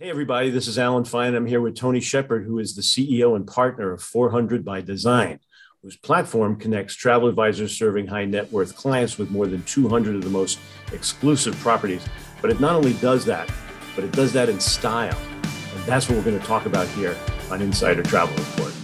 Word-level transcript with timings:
Hey, 0.00 0.10
everybody, 0.10 0.50
this 0.50 0.66
is 0.66 0.76
Alan 0.76 1.04
Fine. 1.04 1.36
I'm 1.36 1.46
here 1.46 1.60
with 1.60 1.76
Tony 1.76 2.00
Shepherd, 2.00 2.44
who 2.44 2.58
is 2.58 2.74
the 2.74 2.82
CEO 2.82 3.36
and 3.36 3.46
partner 3.46 3.92
of 3.92 4.02
400 4.02 4.64
by 4.64 4.80
Design, 4.80 5.38
whose 5.84 5.96
platform 5.96 6.56
connects 6.56 6.96
travel 6.96 7.28
advisors 7.28 7.78
serving 7.78 8.08
high 8.08 8.24
net 8.24 8.50
worth 8.50 8.74
clients 8.74 9.18
with 9.18 9.30
more 9.30 9.46
than 9.46 9.62
200 9.62 10.16
of 10.16 10.24
the 10.24 10.30
most 10.30 10.58
exclusive 10.92 11.56
properties. 11.60 12.04
But 12.42 12.50
it 12.50 12.58
not 12.58 12.74
only 12.74 12.94
does 12.94 13.24
that, 13.26 13.48
but 13.94 14.02
it 14.02 14.10
does 14.10 14.32
that 14.32 14.48
in 14.48 14.58
style. 14.58 15.16
And 15.44 15.84
that's 15.84 16.08
what 16.08 16.18
we're 16.18 16.24
going 16.24 16.40
to 16.40 16.46
talk 16.46 16.66
about 16.66 16.88
here 16.88 17.16
on 17.48 17.62
Insider 17.62 18.02
Travel 18.02 18.34
Report. 18.34 18.74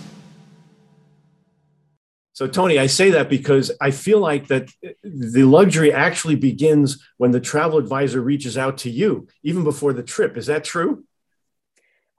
So, 2.40 2.46
Tony, 2.46 2.78
I 2.78 2.86
say 2.86 3.10
that 3.10 3.28
because 3.28 3.70
I 3.82 3.90
feel 3.90 4.18
like 4.18 4.46
that 4.46 4.70
the 5.04 5.44
luxury 5.44 5.92
actually 5.92 6.36
begins 6.36 7.06
when 7.18 7.32
the 7.32 7.38
travel 7.38 7.76
advisor 7.76 8.22
reaches 8.22 8.56
out 8.56 8.78
to 8.78 8.88
you, 8.88 9.28
even 9.42 9.62
before 9.62 9.92
the 9.92 10.02
trip. 10.02 10.38
Is 10.38 10.46
that 10.46 10.64
true? 10.64 11.04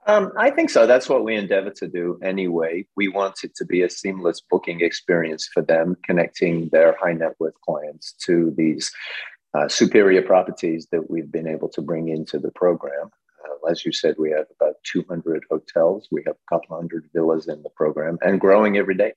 Um, 0.06 0.30
I 0.38 0.50
think 0.50 0.70
so. 0.70 0.86
That's 0.86 1.08
what 1.08 1.24
we 1.24 1.34
endeavor 1.34 1.70
to 1.70 1.88
do 1.88 2.20
anyway. 2.22 2.86
We 2.94 3.08
want 3.08 3.42
it 3.42 3.56
to 3.56 3.64
be 3.64 3.82
a 3.82 3.90
seamless 3.90 4.40
booking 4.48 4.80
experience 4.80 5.48
for 5.52 5.60
them, 5.60 5.96
connecting 6.04 6.68
their 6.68 6.96
high 7.00 7.14
net 7.14 7.34
worth 7.40 7.60
clients 7.60 8.12
to 8.26 8.54
these 8.56 8.92
uh, 9.54 9.66
superior 9.66 10.22
properties 10.22 10.86
that 10.92 11.10
we've 11.10 11.32
been 11.32 11.48
able 11.48 11.68
to 11.70 11.82
bring 11.82 12.10
into 12.10 12.38
the 12.38 12.52
program. 12.52 13.10
Uh, 13.44 13.68
as 13.68 13.84
you 13.84 13.90
said, 13.90 14.14
we 14.20 14.30
have 14.30 14.46
about 14.60 14.76
200 14.84 15.42
hotels, 15.50 16.06
we 16.12 16.22
have 16.28 16.36
a 16.36 16.54
couple 16.54 16.76
hundred 16.76 17.10
villas 17.12 17.48
in 17.48 17.60
the 17.64 17.70
program 17.70 18.18
and 18.22 18.40
growing 18.40 18.76
every 18.76 18.94
day. 18.94 19.14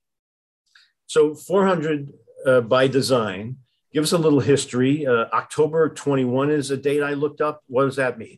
So 1.16 1.34
400 1.34 2.12
uh, 2.46 2.60
by 2.60 2.90
design. 2.90 3.56
Give 3.94 4.04
us 4.04 4.12
a 4.12 4.18
little 4.18 4.42
history. 4.42 5.08
Uh, 5.08 5.28
October 5.32 5.88
21 5.88 6.52
is 6.52 6.72
a 6.72 6.76
date 6.76 7.02
I 7.02 7.14
looked 7.14 7.40
up. 7.40 7.64
What 7.68 7.86
does 7.86 7.96
that 7.96 8.18
mean? 8.18 8.38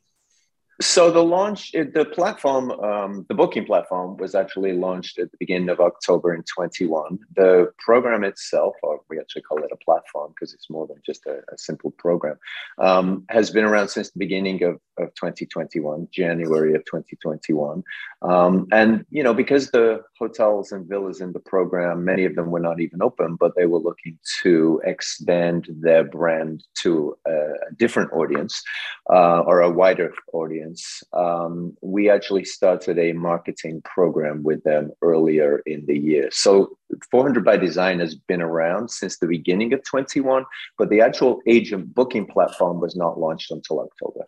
So 0.79 1.09
the 1.09 1.23
launch, 1.23 1.71
the 1.71 2.05
platform, 2.13 2.69
um, 2.71 3.25
the 3.29 3.33
booking 3.33 3.65
platform 3.65 4.15
was 4.17 4.35
actually 4.35 4.73
launched 4.73 5.17
at 5.17 5.31
the 5.31 5.37
beginning 5.39 5.69
of 5.69 5.79
October 5.79 6.35
in 6.35 6.43
21. 6.43 7.17
The 7.35 7.71
program 7.79 8.23
itself, 8.23 8.75
or 8.83 9.01
we 9.09 9.19
actually 9.19 9.41
call 9.41 9.63
it 9.63 9.71
a 9.71 9.77
platform 9.77 10.33
because 10.35 10.53
it's 10.53 10.69
more 10.69 10.85
than 10.85 10.97
just 11.03 11.25
a, 11.25 11.39
a 11.51 11.57
simple 11.57 11.91
program, 11.91 12.37
um, 12.77 13.25
has 13.29 13.49
been 13.49 13.63
around 13.63 13.87
since 13.87 14.11
the 14.11 14.19
beginning 14.19 14.63
of, 14.63 14.75
of 14.99 15.13
2021, 15.15 16.09
January 16.11 16.75
of 16.75 16.85
2021. 16.85 17.83
Um, 18.21 18.67
and, 18.71 19.03
you 19.09 19.23
know, 19.23 19.33
because 19.33 19.71
the 19.71 20.03
hotels 20.19 20.71
and 20.71 20.87
villas 20.87 21.21
in 21.21 21.33
the 21.33 21.39
program, 21.39 22.05
many 22.05 22.25
of 22.25 22.35
them 22.35 22.51
were 22.51 22.59
not 22.59 22.79
even 22.79 23.01
open, 23.01 23.35
but 23.39 23.53
they 23.55 23.65
were 23.65 23.79
looking 23.79 24.19
to 24.43 24.79
expand 24.85 25.69
their 25.69 26.03
brand 26.03 26.63
to 26.83 27.17
a, 27.25 27.47
different 27.77 28.11
audience 28.13 28.63
uh, 29.11 29.39
or 29.41 29.61
a 29.61 29.69
wider 29.69 30.11
audience 30.33 30.66
audience, 30.67 31.03
um, 31.13 31.75
we 31.81 32.09
actually 32.09 32.45
started 32.45 32.99
a 32.99 33.13
marketing 33.13 33.81
program 33.83 34.43
with 34.43 34.63
them 34.63 34.91
earlier 35.01 35.61
in 35.65 35.85
the 35.85 35.97
year. 35.97 36.29
So 36.31 36.77
400 37.11 37.43
by 37.43 37.57
Design 37.57 37.99
has 37.99 38.15
been 38.15 38.41
around 38.41 38.89
since 38.89 39.17
the 39.17 39.27
beginning 39.27 39.73
of 39.73 39.83
21, 39.83 40.45
but 40.77 40.89
the 40.89 41.01
actual 41.01 41.39
agent 41.47 41.93
booking 41.93 42.25
platform 42.25 42.79
was 42.79 42.95
not 42.95 43.19
launched 43.19 43.51
until 43.51 43.79
October. 43.81 44.25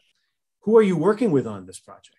Who 0.63 0.77
are 0.77 0.83
you 0.83 0.97
working 0.97 1.31
with 1.31 1.47
on 1.47 1.65
this 1.65 1.79
project? 1.79 2.15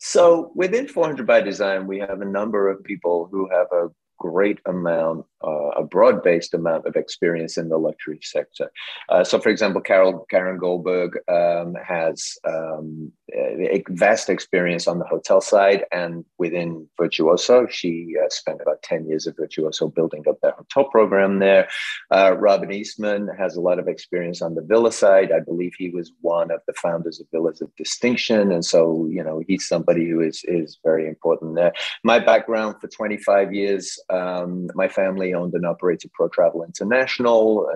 So 0.00 0.52
within 0.54 0.86
400 0.86 1.26
by 1.26 1.40
Design, 1.40 1.86
we 1.86 1.98
have 1.98 2.20
a 2.20 2.24
number 2.24 2.70
of 2.70 2.84
people 2.84 3.28
who 3.30 3.48
have 3.50 3.66
a 3.72 3.88
great 4.18 4.58
amount, 4.66 5.26
uh, 5.46 5.70
a 5.70 5.82
broad-based 5.82 6.54
amount 6.54 6.86
of 6.86 6.96
experience 6.96 7.56
in 7.56 7.68
the 7.68 7.78
luxury 7.78 8.20
sector. 8.22 8.70
Uh, 9.08 9.24
so, 9.24 9.38
for 9.38 9.48
example, 9.48 9.80
Carol 9.80 10.26
Karen 10.30 10.58
Goldberg 10.58 11.18
um, 11.28 11.74
has 11.74 12.36
um, 12.46 13.12
a 13.32 13.82
vast 13.90 14.28
experience 14.28 14.86
on 14.86 14.98
the 14.98 15.04
hotel 15.04 15.40
side 15.40 15.84
and 15.92 16.24
within 16.38 16.86
Virtuoso. 16.96 17.66
She 17.66 18.14
uh, 18.22 18.28
spent 18.30 18.60
about 18.60 18.82
10 18.82 19.06
years 19.06 19.26
at 19.26 19.36
Virtuoso 19.36 19.88
building 19.88 20.24
up 20.28 20.40
their 20.40 20.52
hotel 20.52 20.84
program 20.84 21.38
there. 21.38 21.68
Uh, 22.10 22.36
Robin 22.38 22.72
Eastman 22.72 23.28
has 23.38 23.56
a 23.56 23.60
lot 23.60 23.78
of 23.78 23.88
experience 23.88 24.42
on 24.42 24.54
the 24.54 24.62
villa 24.62 24.92
side. 24.92 25.32
I 25.32 25.40
believe 25.40 25.72
he 25.76 25.90
was 25.90 26.12
one 26.20 26.50
of 26.50 26.60
the 26.66 26.74
founders 26.74 27.20
of 27.20 27.26
Villas 27.32 27.60
of 27.60 27.74
Distinction. 27.76 28.52
And 28.52 28.64
so, 28.64 29.08
you 29.10 29.22
know, 29.22 29.42
he's 29.46 29.66
somebody 29.66 30.08
who 30.08 30.20
is, 30.20 30.44
is 30.44 30.78
very 30.84 31.08
important 31.08 31.54
there. 31.54 31.72
My 32.02 32.18
background 32.18 32.76
for 32.80 32.88
25 32.88 33.52
years, 33.52 33.98
um, 34.10 34.68
my 34.74 34.88
family 34.88 35.34
owned 35.34 35.54
and 35.54 35.66
operated 35.66 36.10
Protravel 36.18 36.66
International. 36.66 37.68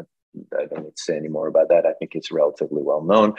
I 0.59 0.66
don't 0.66 0.84
need 0.84 0.97
to 0.97 1.03
say 1.03 1.16
any 1.16 1.28
more 1.28 1.49
about 1.49 1.69
that. 1.71 1.87
I 1.87 1.93
think 1.94 2.12
it's 2.15 2.31
relatively 2.31 2.83
well 2.83 3.03
known. 3.03 3.34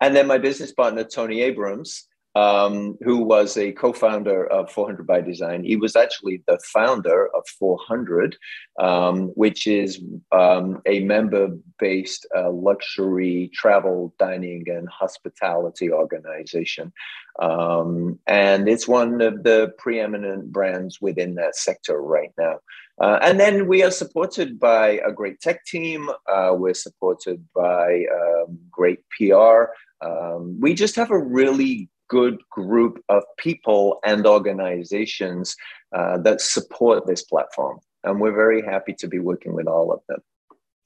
And 0.00 0.14
then 0.14 0.26
my 0.26 0.38
business 0.38 0.72
partner, 0.72 1.04
Tony 1.04 1.42
Abrams, 1.42 2.06
um, 2.34 2.96
who 3.02 3.18
was 3.18 3.56
a 3.56 3.72
co-founder 3.72 4.46
of 4.46 4.70
400 4.70 5.06
by 5.06 5.20
Design. 5.20 5.64
He 5.64 5.76
was 5.76 5.96
actually 5.96 6.42
the 6.46 6.58
founder 6.72 7.28
of 7.34 7.46
400, 7.58 8.36
um, 8.78 9.28
which 9.28 9.66
is 9.66 10.02
um, 10.30 10.80
a 10.86 11.00
member-based 11.00 12.26
uh, 12.36 12.50
luxury 12.50 13.50
travel, 13.52 14.14
dining, 14.18 14.64
and 14.68 14.88
hospitality 14.88 15.90
organization. 15.90 16.92
Um, 17.40 18.18
and 18.26 18.68
it's 18.68 18.86
one 18.86 19.20
of 19.20 19.42
the 19.42 19.72
preeminent 19.78 20.52
brands 20.52 21.00
within 21.00 21.34
that 21.36 21.56
sector 21.56 22.00
right 22.00 22.32
now. 22.38 22.58
Uh, 23.00 23.18
and 23.22 23.40
then 23.40 23.66
we 23.66 23.82
are 23.82 23.90
supported 23.90 24.60
by 24.60 25.00
a 25.06 25.10
great 25.10 25.40
tech 25.40 25.64
team. 25.64 26.10
Uh, 26.28 26.52
we're 26.52 26.74
supported 26.74 27.42
by 27.54 28.04
um, 28.14 28.58
great 28.70 29.00
PR. 29.16 29.72
Um, 30.02 30.58
we 30.60 30.74
just 30.74 30.96
have 30.96 31.10
a 31.10 31.18
really 31.18 31.88
good 32.10 32.36
group 32.50 32.94
of 33.08 33.22
people 33.38 34.00
and 34.04 34.26
organizations 34.26 35.56
uh, 35.96 36.18
that 36.26 36.40
support 36.40 37.06
this 37.06 37.22
platform. 37.22 37.78
And 38.04 38.20
we're 38.20 38.40
very 38.46 38.62
happy 38.62 38.94
to 38.94 39.08
be 39.08 39.20
working 39.30 39.54
with 39.54 39.68
all 39.74 39.92
of 39.92 40.00
them. 40.08 40.20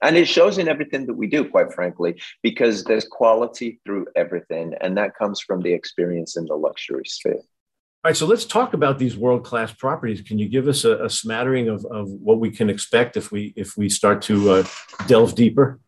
And 0.03 0.17
it 0.17 0.29
shows 0.29 0.59
in 0.59 0.69
everything 0.69 1.07
that 1.07 1.15
we 1.15 1.27
do, 1.27 1.49
quite 1.49 1.73
frankly, 1.73 2.21
because 2.43 2.85
there's 2.85 3.07
quality 3.21 3.81
through 3.85 4.07
everything. 4.15 4.75
And 4.83 4.97
that 4.99 5.17
comes 5.17 5.41
from 5.41 5.63
the 5.63 5.73
experience 5.73 6.37
in 6.37 6.45
the 6.45 6.57
luxury 6.57 7.07
sphere. 7.07 7.43
All 8.05 8.11
right, 8.11 8.17
so 8.17 8.27
let's 8.27 8.45
talk 8.45 8.75
about 8.75 8.99
these 8.99 9.17
world-class 9.17 9.73
properties. 9.85 10.21
Can 10.21 10.39
you 10.39 10.47
give 10.47 10.69
us 10.69 10.85
a, 10.85 11.05
a 11.07 11.09
smattering 11.09 11.71
of, 11.71 11.87
of 11.87 12.11
what 12.11 12.39
we 12.39 12.51
can 12.51 12.69
expect 12.69 13.17
if 13.17 13.33
we 13.33 13.55
if 13.57 13.79
we 13.79 13.89
start 13.89 14.21
to 14.23 14.37
uh, 14.51 14.65
delve 15.07 15.35
deeper? 15.35 15.81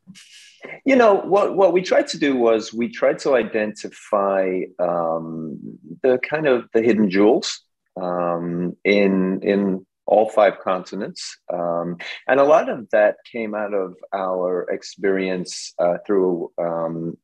You 0.85 0.97
know 0.97 1.15
what? 1.15 1.57
What 1.57 1.73
we 1.73 1.83
tried 1.83 2.09
to 2.09 2.19
do 2.19 2.37
was 2.37 2.73
we 2.73 2.89
tried 2.89 3.19
to 3.21 3.35
identify 3.35 4.61
um, 4.79 5.59
the 6.03 6.19
kind 6.19 6.47
of 6.47 6.69
the 6.73 6.83
hidden 6.83 7.11
jewels 7.11 7.61
um, 8.01 8.77
in 8.85 9.41
in 9.43 9.87
all 10.07 10.29
five 10.29 10.61
continents, 10.61 11.37
um, 11.53 11.97
and 12.29 12.39
a 12.39 12.45
lot 12.45 12.69
of 12.69 12.89
that 12.91 13.17
came 13.31 13.55
out 13.55 13.75
of 13.75 13.95
our 14.13 14.69
experience 14.71 15.75
uh, 15.79 15.97
through 16.07 16.53
um, 16.59 17.17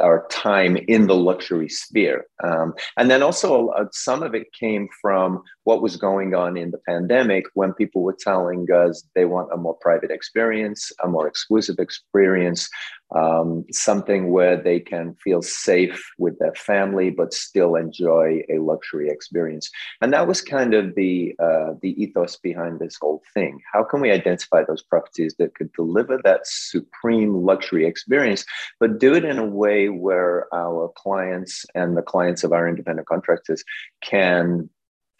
our 0.00 0.26
time 0.28 0.76
in 0.76 1.06
the 1.06 1.14
luxury 1.14 1.68
sphere. 1.68 2.26
Um, 2.42 2.74
and 2.96 3.10
then 3.10 3.22
also, 3.22 3.68
uh, 3.68 3.86
some 3.92 4.22
of 4.22 4.34
it 4.34 4.52
came 4.52 4.88
from 5.00 5.42
what 5.64 5.82
was 5.82 5.96
going 5.96 6.34
on 6.34 6.56
in 6.56 6.70
the 6.70 6.80
pandemic 6.88 7.44
when 7.54 7.72
people 7.72 8.02
were 8.02 8.16
telling 8.18 8.66
us 8.72 9.04
they 9.14 9.24
want 9.24 9.52
a 9.52 9.56
more 9.56 9.76
private 9.80 10.10
experience, 10.10 10.90
a 11.04 11.08
more 11.08 11.28
exclusive 11.28 11.76
experience, 11.78 12.68
um, 13.14 13.64
something 13.70 14.30
where 14.30 14.60
they 14.60 14.80
can 14.80 15.14
feel 15.22 15.42
safe 15.42 16.02
with 16.18 16.38
their 16.38 16.54
family 16.54 17.10
but 17.10 17.34
still 17.34 17.76
enjoy 17.76 18.40
a 18.50 18.58
luxury 18.58 19.08
experience. 19.08 19.70
And 20.00 20.12
that 20.12 20.26
was 20.26 20.40
kind 20.40 20.74
of 20.74 20.94
the 20.94 21.34
uh, 21.38 21.74
the 21.80 22.02
ethos 22.02 22.36
behind 22.36 22.80
this 22.80 22.96
whole 23.00 23.22
thing. 23.34 23.60
How 23.72 23.84
can 23.84 24.00
we 24.00 24.10
identify 24.10 24.64
those 24.64 24.82
properties 24.82 25.34
that 25.38 25.54
could 25.54 25.72
deliver 25.72 26.18
that 26.24 26.40
supreme 26.44 27.34
luxury 27.34 27.86
experience, 27.86 28.44
but 28.80 28.98
do 28.98 29.14
it 29.14 29.24
in 29.24 29.38
a 29.38 29.46
way 29.46 29.88
where 29.88 30.46
our 30.54 30.92
clients 30.96 31.64
and 31.74 31.96
the 31.96 32.02
clients 32.02 32.44
of 32.44 32.52
our 32.52 32.68
independent 32.68 33.06
contractors 33.06 33.62
can 34.02 34.68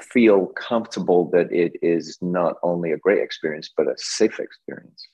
feel 0.02 0.46
comfortable 0.46 1.30
that 1.30 1.52
it 1.52 1.76
is 1.82 2.18
not 2.20 2.56
only 2.62 2.92
a 2.92 2.98
great 2.98 3.22
experience 3.22 3.70
but 3.76 3.86
a 3.86 3.94
safe 3.96 4.38
experience. 4.38 5.06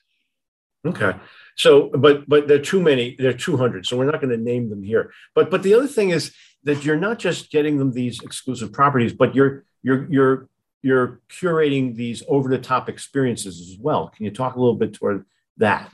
Okay. 0.85 1.13
So, 1.57 1.89
but 1.89 2.27
but 2.29 2.47
there 2.47 2.57
are 2.57 2.61
too 2.61 2.81
many. 2.81 3.15
There 3.19 3.29
are 3.29 3.33
two 3.33 3.57
hundred. 3.57 3.85
So 3.85 3.97
we're 3.97 4.09
not 4.09 4.21
going 4.21 4.31
to 4.31 4.37
name 4.37 4.69
them 4.69 4.81
here. 4.81 5.11
But 5.35 5.51
but 5.51 5.61
the 5.61 5.73
other 5.73 5.87
thing 5.87 6.11
is 6.11 6.33
that 6.63 6.85
you're 6.85 6.95
not 6.95 7.19
just 7.19 7.51
getting 7.51 7.77
them 7.77 7.91
these 7.91 8.21
exclusive 8.21 8.71
properties, 8.71 9.13
but 9.13 9.35
you're 9.35 9.65
you're 9.83 10.07
you're 10.09 10.49
you're 10.81 11.19
curating 11.29 11.95
these 11.95 12.23
over 12.29 12.47
the 12.49 12.57
top 12.57 12.87
experiences 12.87 13.59
as 13.59 13.77
well. 13.77 14.09
Can 14.15 14.23
you 14.23 14.31
talk 14.31 14.55
a 14.55 14.59
little 14.59 14.75
bit 14.75 14.93
toward 14.93 15.25
that? 15.57 15.91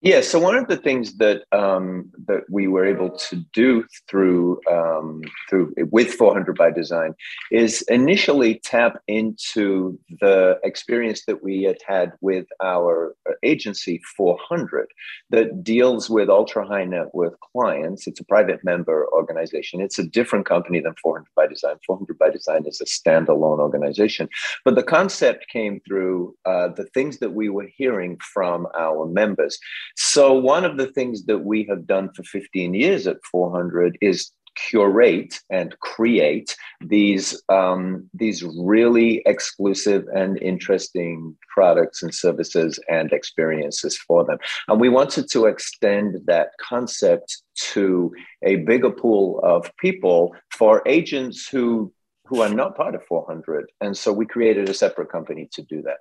Yeah, 0.00 0.20
so 0.20 0.38
one 0.38 0.54
of 0.54 0.68
the 0.68 0.76
things 0.76 1.16
that 1.16 1.42
um, 1.50 2.12
that 2.28 2.44
we 2.48 2.68
were 2.68 2.86
able 2.86 3.10
to 3.10 3.36
do 3.52 3.84
through 4.08 4.60
um, 4.70 5.22
through 5.50 5.74
with 5.90 6.12
400 6.14 6.56
by 6.56 6.70
Design 6.70 7.14
is 7.50 7.82
initially 7.88 8.60
tap 8.62 9.02
into 9.08 9.98
the 10.20 10.60
experience 10.62 11.24
that 11.26 11.42
we 11.42 11.64
had 11.64 11.78
had 11.84 12.12
with 12.20 12.46
our 12.62 13.16
agency 13.42 14.00
400 14.16 14.86
that 15.30 15.64
deals 15.64 16.08
with 16.08 16.28
ultra 16.28 16.64
high 16.64 16.84
net 16.84 17.12
worth 17.12 17.34
clients. 17.52 18.06
It's 18.06 18.20
a 18.20 18.24
private 18.24 18.62
member 18.62 19.08
organization. 19.12 19.80
It's 19.80 19.98
a 19.98 20.04
different 20.04 20.46
company 20.46 20.78
than 20.78 20.94
400 21.02 21.26
by 21.34 21.48
Design. 21.48 21.74
400 21.84 22.16
by 22.16 22.30
Design 22.30 22.64
is 22.66 22.80
a 22.80 22.84
standalone 22.84 23.58
organization, 23.58 24.28
but 24.64 24.76
the 24.76 24.84
concept 24.84 25.46
came 25.52 25.80
through 25.80 26.36
uh, 26.44 26.68
the 26.68 26.84
things 26.94 27.18
that 27.18 27.32
we 27.32 27.48
were 27.48 27.68
hearing 27.76 28.16
from 28.32 28.68
our 28.78 29.04
members. 29.04 29.58
So, 29.96 30.32
one 30.32 30.64
of 30.64 30.76
the 30.76 30.88
things 30.88 31.24
that 31.26 31.38
we 31.38 31.64
have 31.64 31.86
done 31.86 32.10
for 32.14 32.22
15 32.22 32.74
years 32.74 33.06
at 33.06 33.16
400 33.30 33.98
is 34.00 34.32
curate 34.70 35.40
and 35.50 35.78
create 35.80 36.56
these 36.80 37.40
um, 37.48 38.08
these 38.14 38.42
really 38.42 39.22
exclusive 39.26 40.06
and 40.14 40.40
interesting 40.42 41.36
products 41.52 42.02
and 42.02 42.14
services 42.14 42.78
and 42.88 43.12
experiences 43.12 43.96
for 43.96 44.24
them. 44.24 44.38
And 44.68 44.80
we 44.80 44.88
wanted 44.88 45.30
to 45.30 45.46
extend 45.46 46.20
that 46.26 46.50
concept 46.60 47.42
to 47.72 48.12
a 48.42 48.56
bigger 48.56 48.90
pool 48.90 49.40
of 49.42 49.70
people 49.78 50.34
for 50.50 50.82
agents 50.86 51.48
who 51.48 51.92
who 52.26 52.42
are 52.42 52.50
not 52.50 52.76
part 52.76 52.94
of 52.94 53.02
400 53.04 53.70
and 53.80 53.96
so 53.96 54.12
we 54.12 54.26
created 54.26 54.68
a 54.68 54.74
separate 54.74 55.10
company 55.10 55.48
to 55.52 55.62
do 55.62 55.80
that 55.80 55.98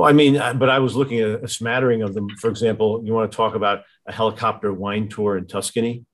well, 0.00 0.08
I 0.08 0.12
mean, 0.12 0.40
but 0.58 0.70
I 0.70 0.78
was 0.78 0.96
looking 0.96 1.20
at 1.20 1.44
a 1.44 1.48
smattering 1.48 2.00
of 2.00 2.14
them. 2.14 2.30
For 2.38 2.48
example, 2.48 3.02
you 3.04 3.12
want 3.12 3.30
to 3.30 3.36
talk 3.36 3.54
about 3.54 3.82
a 4.06 4.12
helicopter 4.12 4.72
wine 4.72 5.08
tour 5.08 5.36
in 5.36 5.46
Tuscany? 5.46 6.06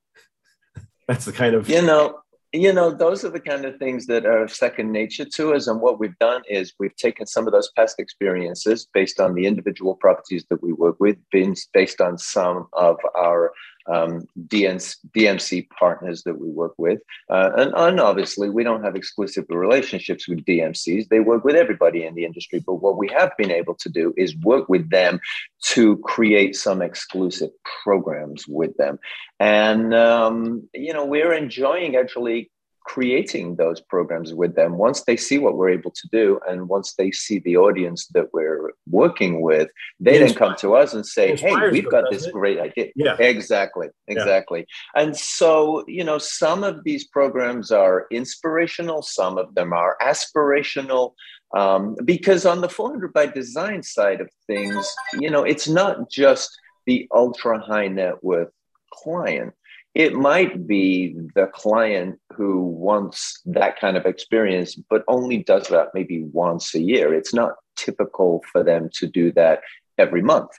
That's 1.08 1.24
the 1.24 1.30
kind 1.30 1.54
of 1.54 1.68
you 1.68 1.82
know, 1.82 2.18
you 2.52 2.72
know, 2.72 2.90
those 2.90 3.24
are 3.24 3.30
the 3.30 3.38
kind 3.38 3.64
of 3.64 3.76
things 3.76 4.06
that 4.06 4.26
are 4.26 4.48
second 4.48 4.90
nature 4.90 5.24
to 5.36 5.54
us. 5.54 5.68
And 5.68 5.80
what 5.80 6.00
we've 6.00 6.18
done 6.18 6.42
is 6.50 6.74
we've 6.80 6.96
taken 6.96 7.28
some 7.28 7.46
of 7.46 7.52
those 7.52 7.70
past 7.76 8.00
experiences 8.00 8.88
based 8.92 9.20
on 9.20 9.34
the 9.34 9.46
individual 9.46 9.94
properties 9.94 10.44
that 10.50 10.60
we 10.64 10.72
work 10.72 10.96
with, 10.98 11.18
based 11.30 12.00
on 12.00 12.18
some 12.18 12.66
of 12.72 12.96
our 13.16 13.52
um, 13.88 14.26
DNC, 14.48 14.96
DMC 15.16 15.68
partners 15.70 16.22
that 16.24 16.40
we 16.40 16.48
work 16.48 16.74
with. 16.78 17.00
Uh, 17.30 17.50
and, 17.56 17.72
and, 17.76 18.00
obviously, 18.00 18.50
we 18.50 18.64
don't 18.64 18.82
have 18.82 18.96
exclusive 18.96 19.44
relationships 19.48 20.28
with 20.28 20.44
DMCs. 20.44 21.08
They 21.08 21.20
work 21.20 21.44
with 21.44 21.56
everybody 21.56 22.04
in 22.04 22.14
the 22.14 22.24
industry. 22.24 22.62
But 22.64 22.74
what 22.74 22.96
we 22.96 23.08
have 23.08 23.32
been 23.38 23.50
able 23.50 23.74
to 23.76 23.88
do 23.88 24.12
is 24.16 24.36
work 24.38 24.68
with 24.68 24.90
them 24.90 25.20
to 25.64 25.96
create 25.98 26.56
some 26.56 26.82
exclusive 26.82 27.50
programs 27.84 28.46
with 28.48 28.76
them. 28.76 28.98
And, 29.40 29.94
um, 29.94 30.68
you 30.74 30.92
know, 30.92 31.04
we're 31.04 31.32
enjoying 31.32 31.96
actually 31.96 32.50
creating 32.86 33.56
those 33.56 33.80
programs 33.80 34.32
with 34.32 34.54
them 34.54 34.78
once 34.78 35.02
they 35.02 35.16
see 35.16 35.38
what 35.38 35.56
we're 35.56 35.68
able 35.68 35.90
to 35.90 36.06
do 36.12 36.38
and 36.48 36.68
once 36.68 36.94
they 36.94 37.10
see 37.10 37.40
the 37.40 37.56
audience 37.56 38.06
that 38.14 38.32
we're 38.32 38.72
working 38.88 39.40
with 39.42 39.68
they 39.98 40.18
then 40.18 40.32
come 40.32 40.54
to 40.56 40.76
us 40.76 40.94
and 40.94 41.04
say 41.04 41.34
hey 41.36 41.54
we've 41.70 41.90
got 41.90 42.04
this 42.12 42.28
great 42.28 42.60
idea. 42.60 42.88
Yeah. 42.94 43.16
Exactly 43.18 43.88
exactly. 44.06 44.66
Yeah. 44.94 45.02
and 45.02 45.16
so 45.16 45.84
you 45.88 46.04
know 46.04 46.18
some 46.18 46.62
of 46.62 46.84
these 46.84 47.08
programs 47.08 47.72
are 47.72 48.06
inspirational 48.12 49.02
some 49.02 49.36
of 49.36 49.52
them 49.56 49.72
are 49.72 49.96
aspirational 50.00 51.14
um, 51.56 51.96
because 52.04 52.46
on 52.46 52.60
the 52.60 52.68
400 52.68 53.12
by 53.12 53.26
design 53.26 53.82
side 53.82 54.20
of 54.20 54.28
things 54.46 54.88
you 55.18 55.28
know 55.28 55.42
it's 55.42 55.68
not 55.68 56.08
just 56.08 56.56
the 56.86 57.08
ultra 57.12 57.58
high 57.58 57.88
net 57.88 58.22
worth 58.22 58.52
client 58.92 59.52
it 59.96 60.12
might 60.12 60.66
be 60.66 61.16
the 61.34 61.46
client 61.46 62.20
who 62.34 62.60
wants 62.60 63.40
that 63.46 63.80
kind 63.80 63.96
of 63.96 64.04
experience, 64.04 64.74
but 64.74 65.02
only 65.08 65.38
does 65.38 65.68
that 65.68 65.88
maybe 65.94 66.22
once 66.24 66.74
a 66.74 66.80
year. 66.80 67.14
It's 67.14 67.32
not 67.32 67.52
typical 67.76 68.44
for 68.52 68.62
them 68.62 68.90
to 68.92 69.06
do 69.06 69.32
that 69.32 69.62
every 69.96 70.20
month 70.20 70.50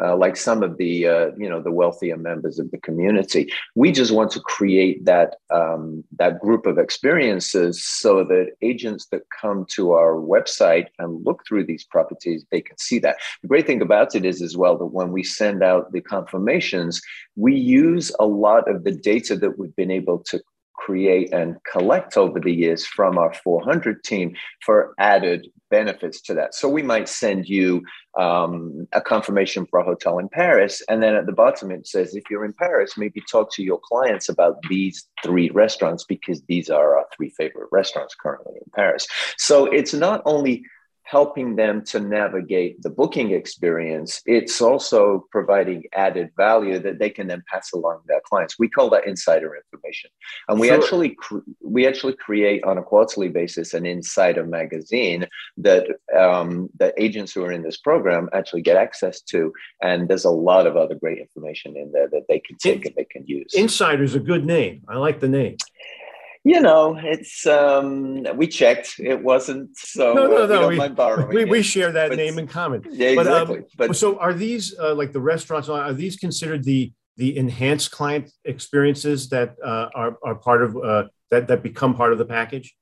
uh, 0.00 0.16
like 0.16 0.36
some 0.36 0.62
of 0.62 0.78
the 0.78 1.06
uh, 1.06 1.30
you 1.36 1.48
know 1.48 1.60
the 1.60 1.70
wealthier 1.70 2.16
members 2.16 2.58
of 2.58 2.70
the 2.70 2.78
community. 2.78 3.52
We 3.74 3.92
just 3.92 4.12
want 4.12 4.30
to 4.32 4.40
create 4.40 5.04
that 5.04 5.36
um, 5.50 6.04
that 6.18 6.40
group 6.40 6.66
of 6.66 6.78
experiences 6.78 7.84
so 7.84 8.24
that 8.24 8.52
agents 8.62 9.06
that 9.06 9.22
come 9.40 9.66
to 9.70 9.92
our 9.92 10.14
website 10.14 10.86
and 10.98 11.24
look 11.24 11.42
through 11.46 11.66
these 11.66 11.84
properties, 11.84 12.44
they 12.50 12.60
can 12.60 12.78
see 12.78 12.98
that. 13.00 13.16
The 13.42 13.48
great 13.48 13.66
thing 13.66 13.82
about 13.82 14.14
it 14.14 14.24
is 14.24 14.40
as 14.40 14.56
well 14.56 14.78
that 14.78 14.86
when 14.86 15.12
we 15.12 15.22
send 15.22 15.62
out 15.62 15.92
the 15.92 16.00
confirmations, 16.00 17.02
we 17.36 17.54
use 17.54 18.12
a 18.18 18.26
lot 18.26 18.68
of 18.70 18.84
the 18.84 18.92
data 18.92 19.36
that 19.36 19.58
we've 19.58 19.76
been 19.76 19.90
able 19.90 20.18
to 20.20 20.40
create 20.84 21.32
and 21.32 21.56
collect 21.70 22.16
over 22.16 22.40
the 22.40 22.52
years 22.52 22.84
from 22.84 23.16
our 23.16 23.32
400 23.32 24.02
team 24.02 24.34
for 24.64 24.94
added 24.98 25.46
benefits 25.70 26.20
to 26.22 26.34
that. 26.34 26.54
So 26.54 26.68
we 26.68 26.82
might 26.82 27.08
send 27.08 27.48
you 27.48 27.82
um, 28.18 28.86
a 28.92 29.00
confirmation 29.00 29.64
for 29.66 29.78
a 29.78 29.84
hotel 29.84 30.18
in 30.18 30.28
Paris, 30.28 30.82
and 30.88 31.02
then 31.02 31.14
at 31.14 31.26
the 31.26 31.32
bottom 31.32 31.70
it 31.70 31.86
says, 31.86 32.14
if 32.14 32.24
you're 32.28 32.44
in 32.44 32.52
Paris, 32.52 32.98
maybe 32.98 33.22
talk 33.30 33.52
to 33.54 33.62
your 33.62 33.80
clients 33.90 34.28
about 34.28 34.56
these 34.68 35.08
three 35.22 35.50
restaurants 35.50 36.04
because 36.04 36.42
these 36.42 36.68
are 36.68 36.98
our 36.98 37.06
three 37.16 37.30
favorite 37.30 37.68
restaurants 37.70 38.14
currently 38.14 38.54
in 38.56 38.70
Paris. 38.74 39.06
So 39.38 39.66
it's 39.66 39.94
not 39.94 40.20
only 40.26 40.64
helping 41.12 41.56
them 41.56 41.84
to 41.84 42.00
navigate 42.00 42.80
the 42.82 42.88
booking 42.88 43.32
experience, 43.32 44.22
it's 44.24 44.62
also 44.62 45.26
providing 45.30 45.84
added 45.92 46.30
value 46.38 46.78
that 46.78 46.98
they 46.98 47.10
can 47.10 47.26
then 47.26 47.42
pass 47.52 47.70
along 47.74 47.98
to 48.00 48.06
their 48.08 48.22
clients. 48.24 48.58
We 48.58 48.70
call 48.70 48.88
that 48.90 49.06
insider 49.06 49.54
information, 49.54 50.08
and 50.48 50.58
we 50.58 50.68
sure. 50.68 50.76
actually 50.78 51.14
we 51.60 51.86
actually 51.86 52.14
create 52.14 52.64
on 52.64 52.78
a 52.78 52.82
quarterly 52.82 53.28
basis 53.28 53.74
an 53.74 53.84
insider 53.84 54.46
magazine 54.46 55.26
that 55.58 55.84
um, 56.18 56.70
that 56.78 56.94
agents 56.96 57.30
who 57.34 57.44
are 57.44 57.52
in 57.52 57.62
this 57.62 57.76
program 57.76 58.30
actually 58.32 58.62
get 58.62 58.78
access 58.78 59.20
to, 59.32 59.52
and 59.82 60.08
there's 60.08 60.24
a 60.24 60.36
lot 60.50 60.66
of 60.66 60.78
other 60.78 60.94
great 60.94 61.18
information 61.18 61.76
in 61.76 61.92
there 61.92 62.08
that 62.08 62.24
they 62.30 62.40
can 62.40 62.56
take 62.56 62.80
in, 62.80 62.86
and 62.86 62.96
they 62.96 63.04
can 63.04 63.22
use. 63.26 63.52
Insider's 63.52 64.14
a 64.14 64.20
good 64.32 64.46
name. 64.46 64.82
I 64.88 64.96
like 64.96 65.20
the 65.20 65.28
name 65.28 65.58
you 66.44 66.60
know, 66.60 66.98
it's 67.00 67.46
um, 67.46 68.26
we 68.34 68.48
checked. 68.48 68.96
It 68.98 69.22
wasn't 69.22 69.76
so. 69.76 70.12
No, 70.12 70.26
no, 70.26 70.46
no. 70.46 70.68
We, 70.68 71.36
we, 71.36 71.44
we, 71.44 71.62
share 71.62 71.92
that 71.92 72.10
but, 72.10 72.16
name 72.16 72.38
in 72.38 72.48
common. 72.48 72.84
Yeah, 72.90 73.14
but, 73.14 73.26
exactly. 73.26 73.58
Um, 73.58 73.64
but 73.76 73.96
so, 73.96 74.18
are 74.18 74.34
these 74.34 74.76
uh, 74.78 74.94
like 74.94 75.12
the 75.12 75.20
restaurants? 75.20 75.68
Are 75.68 75.92
these 75.92 76.16
considered 76.16 76.64
the 76.64 76.92
the 77.16 77.36
enhanced 77.36 77.92
client 77.92 78.32
experiences 78.44 79.28
that 79.28 79.54
uh, 79.64 79.88
are 79.94 80.18
are 80.24 80.34
part 80.34 80.62
of 80.64 80.76
uh, 80.76 81.04
that 81.30 81.46
that 81.46 81.62
become 81.62 81.94
part 81.94 82.12
of 82.12 82.18
the 82.18 82.24
package? 82.24 82.74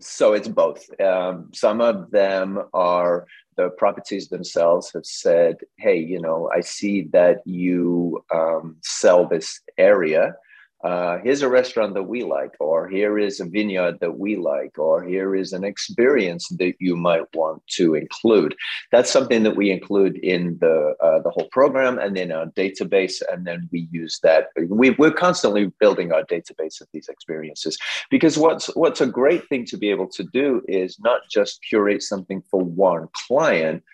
So 0.00 0.32
it's 0.32 0.48
both. 0.48 0.88
Um, 0.98 1.50
some 1.52 1.82
of 1.82 2.10
them 2.10 2.62
are 2.72 3.26
the 3.56 3.68
properties 3.70 4.28
themselves 4.28 4.90
have 4.94 5.04
said, 5.04 5.56
"Hey, 5.76 5.98
you 5.98 6.18
know, 6.18 6.50
I 6.50 6.62
see 6.62 7.08
that 7.12 7.42
you 7.44 8.24
um, 8.32 8.76
sell 8.82 9.28
this 9.28 9.60
area." 9.76 10.34
Uh, 10.82 11.18
here's 11.22 11.42
a 11.42 11.48
restaurant 11.48 11.94
that 11.94 12.02
we 12.02 12.24
like, 12.24 12.54
or 12.58 12.88
here 12.88 13.18
is 13.18 13.38
a 13.38 13.44
vineyard 13.44 13.98
that 14.00 14.18
we 14.18 14.36
like, 14.36 14.76
or 14.78 15.04
here 15.04 15.36
is 15.36 15.52
an 15.52 15.62
experience 15.62 16.48
that 16.58 16.74
you 16.80 16.96
might 16.96 17.22
want 17.34 17.64
to 17.68 17.94
include. 17.94 18.54
That's 18.90 19.10
something 19.10 19.44
that 19.44 19.54
we 19.54 19.70
include 19.70 20.16
in 20.16 20.58
the 20.60 20.94
uh, 21.00 21.20
the 21.22 21.30
whole 21.30 21.48
program 21.50 21.98
and 21.98 22.18
in 22.18 22.32
our 22.32 22.46
database, 22.46 23.22
and 23.30 23.46
then 23.46 23.68
we 23.70 23.88
use 23.92 24.18
that. 24.24 24.48
We, 24.68 24.90
we're 24.90 25.12
constantly 25.12 25.66
building 25.78 26.12
our 26.12 26.24
database 26.24 26.80
of 26.80 26.88
these 26.92 27.08
experiences 27.08 27.78
because 28.10 28.36
what's 28.36 28.66
what's 28.74 29.00
a 29.00 29.06
great 29.06 29.48
thing 29.48 29.64
to 29.66 29.76
be 29.76 29.90
able 29.90 30.08
to 30.08 30.24
do 30.24 30.62
is 30.66 30.98
not 31.00 31.20
just 31.30 31.62
curate 31.62 32.02
something 32.02 32.42
for 32.50 32.62
one 32.62 33.08
client 33.28 33.84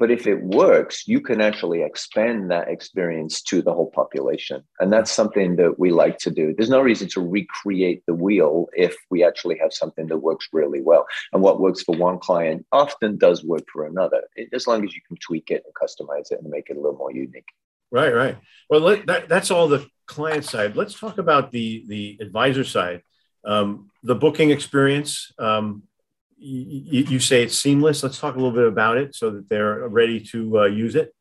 but 0.00 0.10
if 0.10 0.26
it 0.26 0.42
works, 0.42 1.06
you 1.06 1.20
can 1.20 1.42
actually 1.42 1.82
expand 1.82 2.50
that 2.50 2.68
experience 2.68 3.42
to 3.42 3.60
the 3.60 3.72
whole 3.72 3.90
population. 3.90 4.64
And 4.80 4.90
that's 4.90 5.12
something 5.12 5.56
that 5.56 5.78
we 5.78 5.92
like 5.92 6.16
to 6.20 6.30
do. 6.30 6.54
There's 6.54 6.70
no 6.70 6.80
reason 6.80 7.06
to 7.10 7.20
recreate 7.20 8.02
the 8.06 8.14
wheel 8.14 8.68
if 8.72 8.96
we 9.10 9.22
actually 9.22 9.58
have 9.58 9.74
something 9.74 10.06
that 10.08 10.16
works 10.16 10.48
really 10.54 10.80
well. 10.80 11.06
And 11.34 11.42
what 11.42 11.60
works 11.60 11.82
for 11.82 11.94
one 11.96 12.18
client 12.18 12.64
often 12.72 13.18
does 13.18 13.44
work 13.44 13.66
for 13.70 13.86
another, 13.86 14.22
as 14.54 14.66
long 14.66 14.84
as 14.84 14.94
you 14.94 15.02
can 15.06 15.18
tweak 15.18 15.50
it 15.50 15.62
and 15.66 15.74
customize 15.74 16.32
it 16.32 16.40
and 16.40 16.48
make 16.50 16.70
it 16.70 16.78
a 16.78 16.80
little 16.80 16.96
more 16.96 17.12
unique. 17.12 17.50
Right, 17.92 18.14
right. 18.14 18.38
Well, 18.70 18.80
let, 18.80 19.06
that, 19.06 19.28
that's 19.28 19.50
all 19.50 19.68
the 19.68 19.86
client 20.06 20.46
side. 20.46 20.76
Let's 20.76 20.98
talk 20.98 21.18
about 21.18 21.52
the 21.52 21.84
the 21.86 22.18
advisor 22.20 22.64
side. 22.64 23.02
Um, 23.44 23.90
the 24.02 24.14
booking 24.14 24.50
experience. 24.50 25.32
Um, 25.38 25.82
you, 26.40 27.04
you, 27.04 27.18
say 27.20 27.42
it's 27.42 27.56
seamless. 27.56 28.02
Let's 28.02 28.18
talk 28.18 28.34
a 28.34 28.38
little 28.38 28.54
bit 28.54 28.66
about 28.66 28.96
it 28.96 29.14
so 29.14 29.30
that 29.30 29.48
they're 29.48 29.86
ready 29.88 30.20
to 30.32 30.60
uh, 30.60 30.64
use 30.64 30.96
it. 30.96 31.14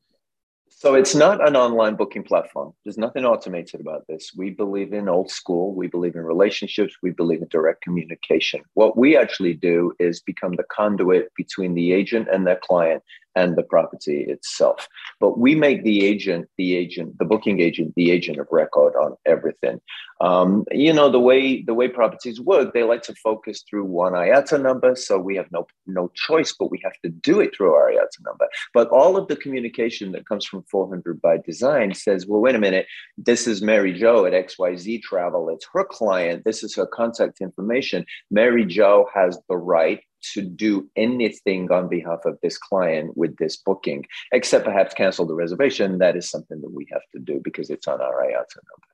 So 0.70 0.96
it's 0.96 1.14
not 1.14 1.46
an 1.46 1.58
online 1.58 1.96
booking 1.96 2.24
platform. 2.24 2.72
There's 2.86 2.98
nothing 2.98 3.26
automated 3.26 3.82
about 3.82 4.08
this. 4.08 4.32
We 4.34 4.52
believe 4.52 4.94
in 4.94 5.10
old 5.10 5.30
school. 5.30 5.76
We 5.76 5.88
believe 5.88 6.16
in 6.16 6.22
relationships. 6.22 6.96
We 7.04 7.12
believe 7.12 7.42
in 7.42 7.50
direct 7.50 7.82
communication. 7.82 8.62
What 8.76 8.96
we 8.96 9.18
actually 9.18 9.56
do 9.56 9.92
is 10.00 10.22
become 10.22 10.54
the 10.54 10.64
conduit 10.72 11.34
between 11.36 11.74
the 11.74 11.92
agent 11.92 12.30
and 12.32 12.48
their 12.48 12.62
client 12.64 13.04
and 13.36 13.56
the 13.56 13.64
property 13.64 14.26
itself. 14.28 14.88
But 15.20 15.38
we 15.38 15.56
make 15.56 15.84
the 15.84 16.06
agent, 16.06 16.48
the 16.58 16.76
agent, 16.76 17.18
the 17.20 17.26
booking 17.26 17.60
agent, 17.60 17.94
the 17.96 18.12
agent 18.12 18.40
of 18.40 18.48
record 18.52 18.96
on 18.96 19.16
everything. 19.26 19.80
Um, 20.22 20.66
you 20.72 20.92
know 20.92 21.10
the 21.10 21.20
way 21.20 21.62
the 21.62 21.74
way 21.74 21.88
properties 21.88 22.42
work, 22.42 22.74
they 22.74 22.84
like 22.84 23.04
to 23.04 23.16
focus 23.16 23.64
through 23.70 23.86
one 23.86 24.14
IATA 24.14 24.62
number, 24.62 24.96
so 24.96 25.18
we 25.18 25.36
have 25.38 25.50
no 25.52 25.66
no 25.88 26.12
choice, 26.14 26.54
but 26.58 26.72
we 26.72 26.82
have 26.84 27.00
to 27.04 27.10
do 27.10 27.40
it 27.40 27.56
through 27.56 27.74
our 27.74 27.92
IATA 27.92 28.24
number. 28.26 28.48
But 28.74 28.90
all 28.90 29.16
of 29.16 29.28
the 29.28 29.38
communication 29.38 30.12
that 30.12 30.28
comes 30.28 30.46
from 30.46 30.64
400 30.64 31.22
by 31.22 31.38
Design 31.38 31.94
says, 31.94 32.26
well, 32.28 32.42
wait 32.42 32.56
a 32.56 32.60
minute, 32.60 32.86
this 33.18 33.48
is 33.48 33.62
Mary 33.62 33.94
Jo 33.94 34.26
at 34.26 34.34
XYZ 34.34 35.02
Travel. 35.02 35.50
It's 35.50 35.68
her 35.74 35.86
client. 35.86 36.44
This 36.44 36.64
is 36.64 36.76
her 36.76 36.86
contact 36.86 37.42
information. 37.42 38.06
Mary 38.30 38.66
Jo 38.66 39.08
has 39.14 39.40
the 39.48 39.58
right 39.58 40.02
to 40.34 40.42
do 40.42 40.90
anything 40.96 41.72
on 41.72 41.88
behalf 41.88 42.26
of 42.26 42.38
this 42.42 42.58
client 42.58 43.16
with 43.16 43.36
this 43.38 43.58
booking, 43.58 44.06
except 44.32 44.66
perhaps 44.66 44.94
cancel 44.94 45.26
the 45.26 45.34
reservation. 45.34 45.98
That 46.00 46.16
is 46.16 46.30
something 46.30 46.62
that 46.62 46.72
we 46.72 46.88
have 46.92 47.04
to 47.14 47.20
do 47.20 47.42
because 47.44 47.70
it's 47.70 47.88
on 47.88 48.02
our 48.02 48.24
IATA 48.24 48.58
number. 48.58 48.89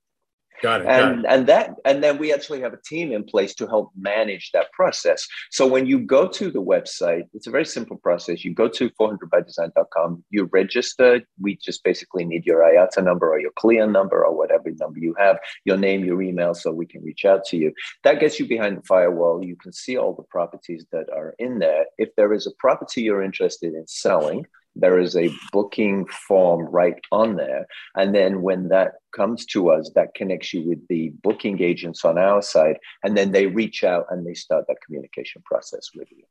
Got 0.62 0.82
it. 0.82 0.88
And 0.88 1.24
got 1.24 1.32
it. 1.32 1.38
and 1.38 1.48
that 1.48 1.76
and 1.86 2.04
then 2.04 2.18
we 2.18 2.34
actually 2.34 2.62
have 2.62 2.74
a 2.74 2.80
team 2.86 3.12
in 3.12 3.24
place 3.24 3.54
to 3.56 3.68
help 3.68 3.92
manage 3.98 4.52
that 4.54 4.72
process. 4.72 5.28
So 5.52 5.68
when 5.68 5.86
you 5.86 6.00
go 6.00 6.28
to 6.28 6.52
the 6.52 6.62
website, 6.62 7.24
it's 7.34 7.48
a 7.48 7.52
very 7.52 7.66
simple 7.66 7.98
process. 7.98 8.44
You 8.46 8.54
go 8.54 8.68
to 8.70 8.90
400bydesign.com, 8.92 10.24
you 10.30 10.50
register. 10.52 11.22
We 11.40 11.58
just 11.58 11.84
basically 11.84 12.26
need 12.26 12.46
your 12.46 12.62
IATA 12.62 13.04
number 13.04 13.32
or 13.32 13.40
your 13.40 13.52
CLIA 13.58 13.88
number 13.88 14.26
or 14.26 14.36
whatever 14.36 14.72
number 14.80 15.00
you 15.00 15.16
have, 15.18 15.40
your 15.66 15.78
name, 15.78 16.06
your 16.06 16.22
email, 16.22 16.54
so 16.54 16.72
we 16.72 16.86
can 16.86 17.04
reach 17.04 17.26
out 17.26 17.46
to 17.46 17.58
you. 17.58 17.74
That 18.04 18.20
gets 18.20 18.40
you 18.40 18.48
behind 18.48 18.78
the 18.78 18.84
firewall. 18.84 19.44
You 19.44 19.56
can 19.56 19.74
see 19.74 19.98
all 19.98 20.14
the 20.14 20.24
properties 20.24 20.86
that 20.92 21.10
are 21.10 21.36
in 21.40 21.60
there. 21.60 21.86
If 21.98 22.10
there 22.16 22.34
is 22.34 22.48
a 22.48 22.52
property 22.60 23.02
you're 23.02 23.24
interested 23.24 23.74
in 23.74 23.88
selling, 23.88 24.46
there 24.76 25.00
is 25.00 25.16
a 25.16 25.32
booking 25.52 26.06
form 26.06 26.66
right 26.66 27.00
on 27.12 27.36
there. 27.36 27.66
And 27.96 28.14
then 28.14 28.42
when 28.42 28.70
that 28.70 28.94
comes 29.16 29.46
to 29.48 29.70
us, 29.70 29.92
that 29.96 30.14
connects 30.14 30.54
you 30.54 30.68
with 30.68 30.86
the 30.88 31.14
booking 31.24 31.62
agents 31.62 32.04
on 32.04 32.18
our 32.18 32.42
side. 32.42 32.78
And 33.04 33.16
then 33.18 33.32
they 33.32 33.48
reach 33.48 33.84
out 33.84 34.08
and 34.10 34.26
they 34.26 34.34
start 34.34 34.66
that 34.68 34.82
communication 34.86 35.42
process 35.46 35.90
with 35.96 36.12
you. 36.12 36.24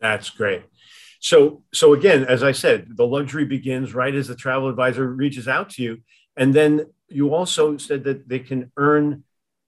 That's 0.00 0.30
great. 0.30 0.62
So, 1.20 1.62
so 1.72 1.92
again, 1.92 2.24
as 2.24 2.42
I 2.42 2.52
said, 2.52 2.96
the 2.96 3.06
luxury 3.06 3.44
begins 3.44 3.94
right 3.94 4.14
as 4.14 4.28
the 4.28 4.34
travel 4.34 4.68
advisor 4.68 5.06
reaches 5.06 5.46
out 5.46 5.70
to 5.70 5.82
you. 5.82 5.98
And 6.36 6.54
then 6.54 6.86
you 7.08 7.34
also 7.34 7.76
said 7.76 8.04
that 8.04 8.28
they 8.28 8.38
can 8.38 8.72
earn 8.76 9.24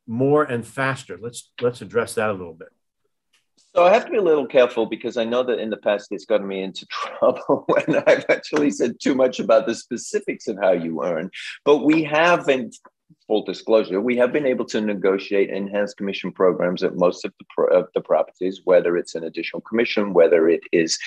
more 0.07 0.43
and 0.45 0.67
faster. 0.67 1.19
Let's 1.21 1.53
let's 1.61 1.81
address 1.81 2.15
that 2.15 2.31
a 2.31 2.33
little 2.33 2.55
bit. 2.55 2.69
So 3.75 3.85
I 3.85 3.95
have 3.95 4.05
to 4.05 4.11
be 4.11 4.19
a 4.19 4.23
little 4.23 4.47
careful 4.47 4.85
because 4.85 5.17
I 5.17 5.25
know 5.25 5.43
that 5.45 5.59
in 5.59 5.71
the 5.71 5.79
past 5.79 6.09
it's 6.11 6.27
gotten 6.27 6.47
me 6.47 6.63
into 6.63 6.87
trouble 6.91 7.65
when 7.67 8.03
I've 8.07 8.27
actually 8.29 8.71
said 8.71 8.97
too 9.01 9.15
much 9.15 9.41
about 9.41 9.67
the 9.67 9.75
specifics 9.75 10.47
of 10.47 10.59
how 10.61 10.73
you 10.73 11.03
earn. 11.03 11.31
But 11.65 11.79
we 11.79 12.05
have, 12.05 12.49
in 12.51 12.71
full 13.27 13.45
disclosure, 13.45 14.01
we 14.01 14.17
have 14.19 14.31
been 14.31 14.47
able 14.47 14.67
to 14.67 14.81
negotiate 14.83 15.49
enhanced 15.49 15.97
commission 15.97 16.33
programs 16.33 16.83
at 16.83 16.97
most 16.97 17.25
of 17.25 17.33
the, 17.39 17.47
pro- 17.49 17.79
of 17.79 17.89
the 17.95 18.03
properties, 18.03 18.61
whether 18.65 18.97
it's 18.99 19.15
an 19.15 19.25
additional 19.25 19.63
commission, 19.63 20.13
whether 20.13 20.51
it 20.51 20.61
is 20.71 20.99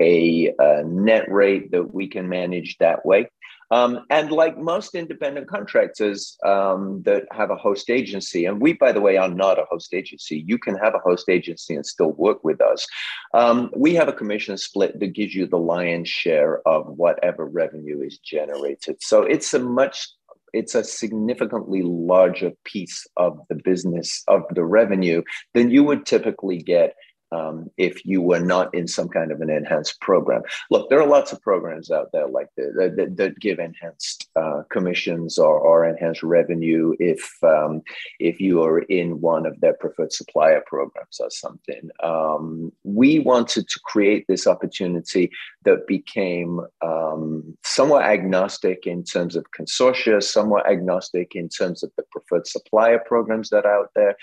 a, 0.00 0.54
a 0.58 0.84
net 0.84 1.30
rate 1.30 1.70
that 1.72 1.92
we 1.92 2.08
can 2.08 2.28
manage 2.28 2.78
that 2.78 3.04
way. 3.04 3.28
Um, 3.70 4.00
and 4.10 4.30
like 4.30 4.58
most 4.58 4.94
independent 4.94 5.48
contractors 5.48 6.36
um, 6.44 7.02
that 7.04 7.24
have 7.32 7.50
a 7.50 7.56
host 7.56 7.90
agency, 7.90 8.44
and 8.44 8.60
we, 8.60 8.74
by 8.74 8.92
the 8.92 9.00
way, 9.00 9.16
are 9.16 9.28
not 9.28 9.58
a 9.58 9.66
host 9.70 9.92
agency, 9.92 10.44
you 10.46 10.58
can 10.58 10.76
have 10.76 10.94
a 10.94 11.00
host 11.00 11.28
agency 11.28 11.74
and 11.74 11.84
still 11.84 12.12
work 12.12 12.44
with 12.44 12.60
us. 12.60 12.86
Um, 13.34 13.70
we 13.76 13.94
have 13.94 14.08
a 14.08 14.12
commission 14.12 14.56
split 14.56 14.98
that 15.00 15.14
gives 15.14 15.34
you 15.34 15.46
the 15.46 15.58
lion's 15.58 16.08
share 16.08 16.66
of 16.66 16.86
whatever 16.86 17.46
revenue 17.46 18.02
is 18.02 18.18
generated. 18.18 18.96
So 19.00 19.22
it's 19.22 19.52
a 19.54 19.58
much 19.58 20.08
it's 20.52 20.74
a 20.74 20.84
significantly 20.84 21.82
larger 21.82 22.52
piece 22.64 23.06
of 23.16 23.38
the 23.48 23.56
business 23.56 24.22
of 24.28 24.42
the 24.54 24.64
revenue 24.64 25.22
than 25.52 25.70
you 25.70 25.84
would 25.84 26.06
typically 26.06 26.58
get 26.58 26.94
um, 27.32 27.70
if 27.76 28.04
you 28.04 28.22
were 28.22 28.40
not 28.40 28.74
in 28.74 28.86
some 28.86 29.08
kind 29.08 29.32
of 29.32 29.40
an 29.40 29.50
enhanced 29.50 30.00
program. 30.00 30.42
Look, 30.70 30.88
there 30.88 31.00
are 31.00 31.06
lots 31.06 31.32
of 31.32 31.40
programs 31.42 31.90
out 31.90 32.10
there 32.12 32.28
like 32.28 32.48
that 32.56 32.94
that, 32.96 33.16
that 33.16 33.40
give 33.40 33.58
enhanced 33.58 34.28
uh, 34.36 34.62
commissions 34.70 35.38
or, 35.38 35.58
or 35.58 35.86
enhanced 35.86 36.22
revenue 36.22 36.94
if 36.98 37.32
um, 37.42 37.82
if 38.20 38.40
you 38.40 38.62
are 38.62 38.80
in 38.80 39.20
one 39.20 39.46
of 39.46 39.60
their 39.60 39.74
preferred 39.74 40.12
supplier 40.12 40.62
programs 40.66 41.20
or 41.20 41.30
something. 41.30 41.88
Um, 42.02 42.72
we 42.84 43.18
wanted 43.18 43.68
to 43.68 43.80
create 43.84 44.26
this 44.28 44.46
opportunity 44.46 45.30
that 45.66 45.86
became 45.86 46.60
um, 46.80 47.56
somewhat 47.64 48.04
agnostic 48.04 48.86
in 48.86 49.04
terms 49.04 49.36
of 49.36 49.44
consortia, 49.50 50.22
somewhat 50.22 50.66
agnostic 50.70 51.34
in 51.34 51.48
terms 51.48 51.82
of 51.82 51.90
the 51.96 52.04
preferred 52.10 52.46
supplier 52.46 53.00
programs 53.00 53.50
that 53.50 53.66
are 53.66 53.80
out 53.80 53.90
there. 53.94 54.16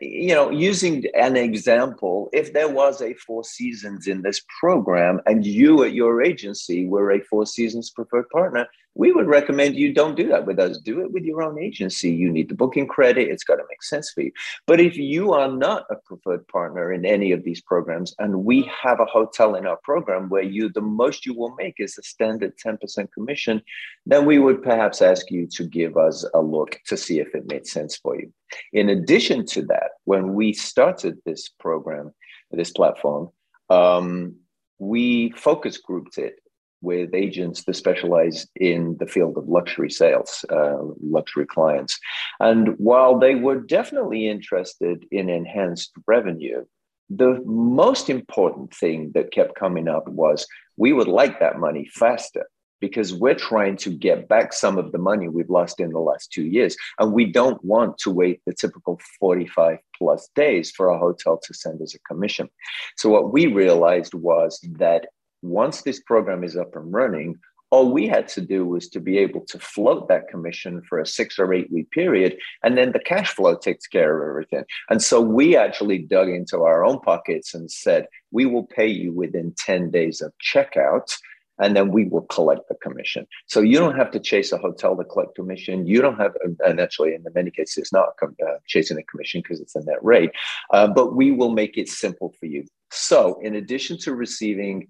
You 0.00 0.34
know, 0.34 0.50
using 0.50 1.04
an 1.14 1.36
example 1.36 2.30
if 2.32 2.52
there 2.52 2.70
was 2.70 3.02
a 3.02 3.12
Four 3.14 3.44
Seasons 3.44 4.06
in 4.06 4.22
this 4.22 4.40
program 4.60 5.20
and 5.26 5.44
you 5.44 5.82
at 5.84 5.92
your 5.92 6.22
agency 6.22 6.86
were 6.86 7.10
a 7.10 7.20
Four 7.20 7.44
Seasons 7.44 7.90
preferred 7.90 8.28
partner, 8.30 8.66
we 8.98 9.12
would 9.12 9.28
recommend 9.28 9.76
you 9.76 9.94
don't 9.94 10.16
do 10.16 10.26
that 10.28 10.44
with 10.44 10.58
us. 10.58 10.76
Do 10.78 11.00
it 11.00 11.12
with 11.12 11.22
your 11.22 11.40
own 11.40 11.58
agency. 11.58 12.10
You 12.10 12.30
need 12.30 12.48
the 12.48 12.56
booking 12.56 12.88
credit. 12.88 13.28
It's 13.28 13.44
got 13.44 13.56
to 13.56 13.62
make 13.70 13.82
sense 13.82 14.10
for 14.10 14.22
you. 14.22 14.32
But 14.66 14.80
if 14.80 14.96
you 14.96 15.32
are 15.32 15.50
not 15.50 15.86
a 15.88 15.94
preferred 15.94 16.46
partner 16.48 16.92
in 16.92 17.06
any 17.06 17.30
of 17.30 17.44
these 17.44 17.62
programs, 17.62 18.12
and 18.18 18.44
we 18.44 18.68
have 18.82 18.98
a 18.98 19.04
hotel 19.04 19.54
in 19.54 19.66
our 19.66 19.78
program 19.84 20.28
where 20.28 20.42
you 20.42 20.68
the 20.68 20.80
most 20.80 21.24
you 21.24 21.32
will 21.32 21.54
make 21.54 21.76
is 21.78 21.96
a 21.96 22.02
standard 22.02 22.54
10% 22.58 23.12
commission, 23.12 23.62
then 24.04 24.26
we 24.26 24.40
would 24.40 24.64
perhaps 24.64 25.00
ask 25.00 25.30
you 25.30 25.46
to 25.46 25.64
give 25.64 25.96
us 25.96 26.26
a 26.34 26.40
look 26.40 26.80
to 26.86 26.96
see 26.96 27.20
if 27.20 27.32
it 27.36 27.50
made 27.50 27.68
sense 27.68 27.96
for 27.96 28.18
you. 28.18 28.32
In 28.72 28.88
addition 28.88 29.46
to 29.46 29.62
that, 29.66 29.92
when 30.04 30.34
we 30.34 30.52
started 30.52 31.18
this 31.24 31.48
program, 31.48 32.12
this 32.50 32.72
platform, 32.72 33.28
um, 33.70 34.34
we 34.80 35.30
focus 35.36 35.78
grouped 35.78 36.18
it 36.18 36.40
with 36.80 37.14
agents 37.14 37.64
that 37.64 37.74
specialize 37.74 38.46
in 38.56 38.96
the 38.98 39.06
field 39.06 39.36
of 39.36 39.48
luxury 39.48 39.90
sales, 39.90 40.44
uh, 40.50 40.78
luxury 41.02 41.46
clients. 41.46 41.98
And 42.40 42.74
while 42.78 43.18
they 43.18 43.34
were 43.34 43.60
definitely 43.60 44.28
interested 44.28 45.04
in 45.10 45.28
enhanced 45.28 45.92
revenue, 46.06 46.64
the 47.10 47.42
most 47.44 48.10
important 48.10 48.74
thing 48.74 49.12
that 49.14 49.32
kept 49.32 49.54
coming 49.54 49.88
up 49.88 50.08
was 50.08 50.46
we 50.76 50.92
would 50.92 51.08
like 51.08 51.40
that 51.40 51.58
money 51.58 51.88
faster 51.92 52.46
because 52.80 53.12
we're 53.12 53.34
trying 53.34 53.76
to 53.76 53.90
get 53.90 54.28
back 54.28 54.52
some 54.52 54.78
of 54.78 54.92
the 54.92 54.98
money 54.98 55.28
we've 55.28 55.50
lost 55.50 55.80
in 55.80 55.90
the 55.90 55.98
last 55.98 56.32
two 56.32 56.44
years. 56.44 56.76
And 56.98 57.12
we 57.12 57.24
don't 57.24 57.62
want 57.64 57.98
to 57.98 58.10
wait 58.10 58.40
the 58.46 58.54
typical 58.54 59.00
45 59.18 59.78
plus 59.96 60.28
days 60.34 60.70
for 60.70 60.88
a 60.88 60.98
hotel 60.98 61.40
to 61.42 61.54
send 61.54 61.82
us 61.82 61.94
a 61.94 61.98
commission. 62.00 62.48
So, 62.96 63.08
what 63.08 63.32
we 63.32 63.46
realized 63.46 64.14
was 64.14 64.60
that 64.78 65.08
once 65.42 65.82
this 65.82 66.00
program 66.00 66.44
is 66.44 66.56
up 66.56 66.74
and 66.76 66.92
running, 66.92 67.38
all 67.70 67.92
we 67.92 68.06
had 68.06 68.28
to 68.28 68.40
do 68.40 68.64
was 68.64 68.88
to 68.88 69.00
be 69.00 69.18
able 69.18 69.42
to 69.42 69.58
float 69.58 70.08
that 70.08 70.28
commission 70.28 70.82
for 70.88 70.98
a 70.98 71.06
six 71.06 71.38
or 71.38 71.52
eight 71.52 71.70
week 71.70 71.90
period, 71.90 72.38
and 72.62 72.78
then 72.78 72.92
the 72.92 72.98
cash 72.98 73.34
flow 73.34 73.56
takes 73.56 73.86
care 73.86 74.22
of 74.22 74.28
everything. 74.28 74.64
And 74.88 75.02
so 75.02 75.20
we 75.20 75.56
actually 75.56 75.98
dug 75.98 76.28
into 76.28 76.62
our 76.62 76.84
own 76.84 77.00
pockets 77.00 77.54
and 77.54 77.70
said, 77.70 78.06
we 78.30 78.46
will 78.46 78.64
pay 78.64 78.86
you 78.86 79.12
within 79.12 79.54
10 79.58 79.90
days 79.90 80.22
of 80.22 80.32
checkout 80.42 81.14
and 81.60 81.76
then 81.76 81.90
we 81.90 82.04
will 82.04 82.22
collect 82.22 82.68
the 82.68 82.76
commission. 82.76 83.26
So 83.46 83.60
you 83.60 83.78
don't 83.78 83.96
have 83.96 84.10
to 84.12 84.20
chase 84.20 84.52
a 84.52 84.58
hotel 84.58 84.96
to 84.96 85.04
collect 85.04 85.34
commission. 85.34 85.86
You 85.86 86.00
don't 86.00 86.18
have, 86.18 86.32
and 86.64 86.80
actually 86.80 87.14
in 87.14 87.24
many 87.34 87.50
cases, 87.50 87.78
it's 87.78 87.92
not 87.92 88.10
uh, 88.22 88.26
chasing 88.66 88.98
a 88.98 89.02
commission 89.02 89.40
because 89.42 89.60
it's 89.60 89.74
a 89.74 89.84
net 89.84 90.02
rate, 90.02 90.30
uh, 90.72 90.86
but 90.86 91.16
we 91.16 91.32
will 91.32 91.50
make 91.50 91.76
it 91.76 91.88
simple 91.88 92.32
for 92.38 92.46
you. 92.46 92.64
So 92.90 93.40
in 93.42 93.56
addition 93.56 93.98
to 93.98 94.14
receiving 94.14 94.88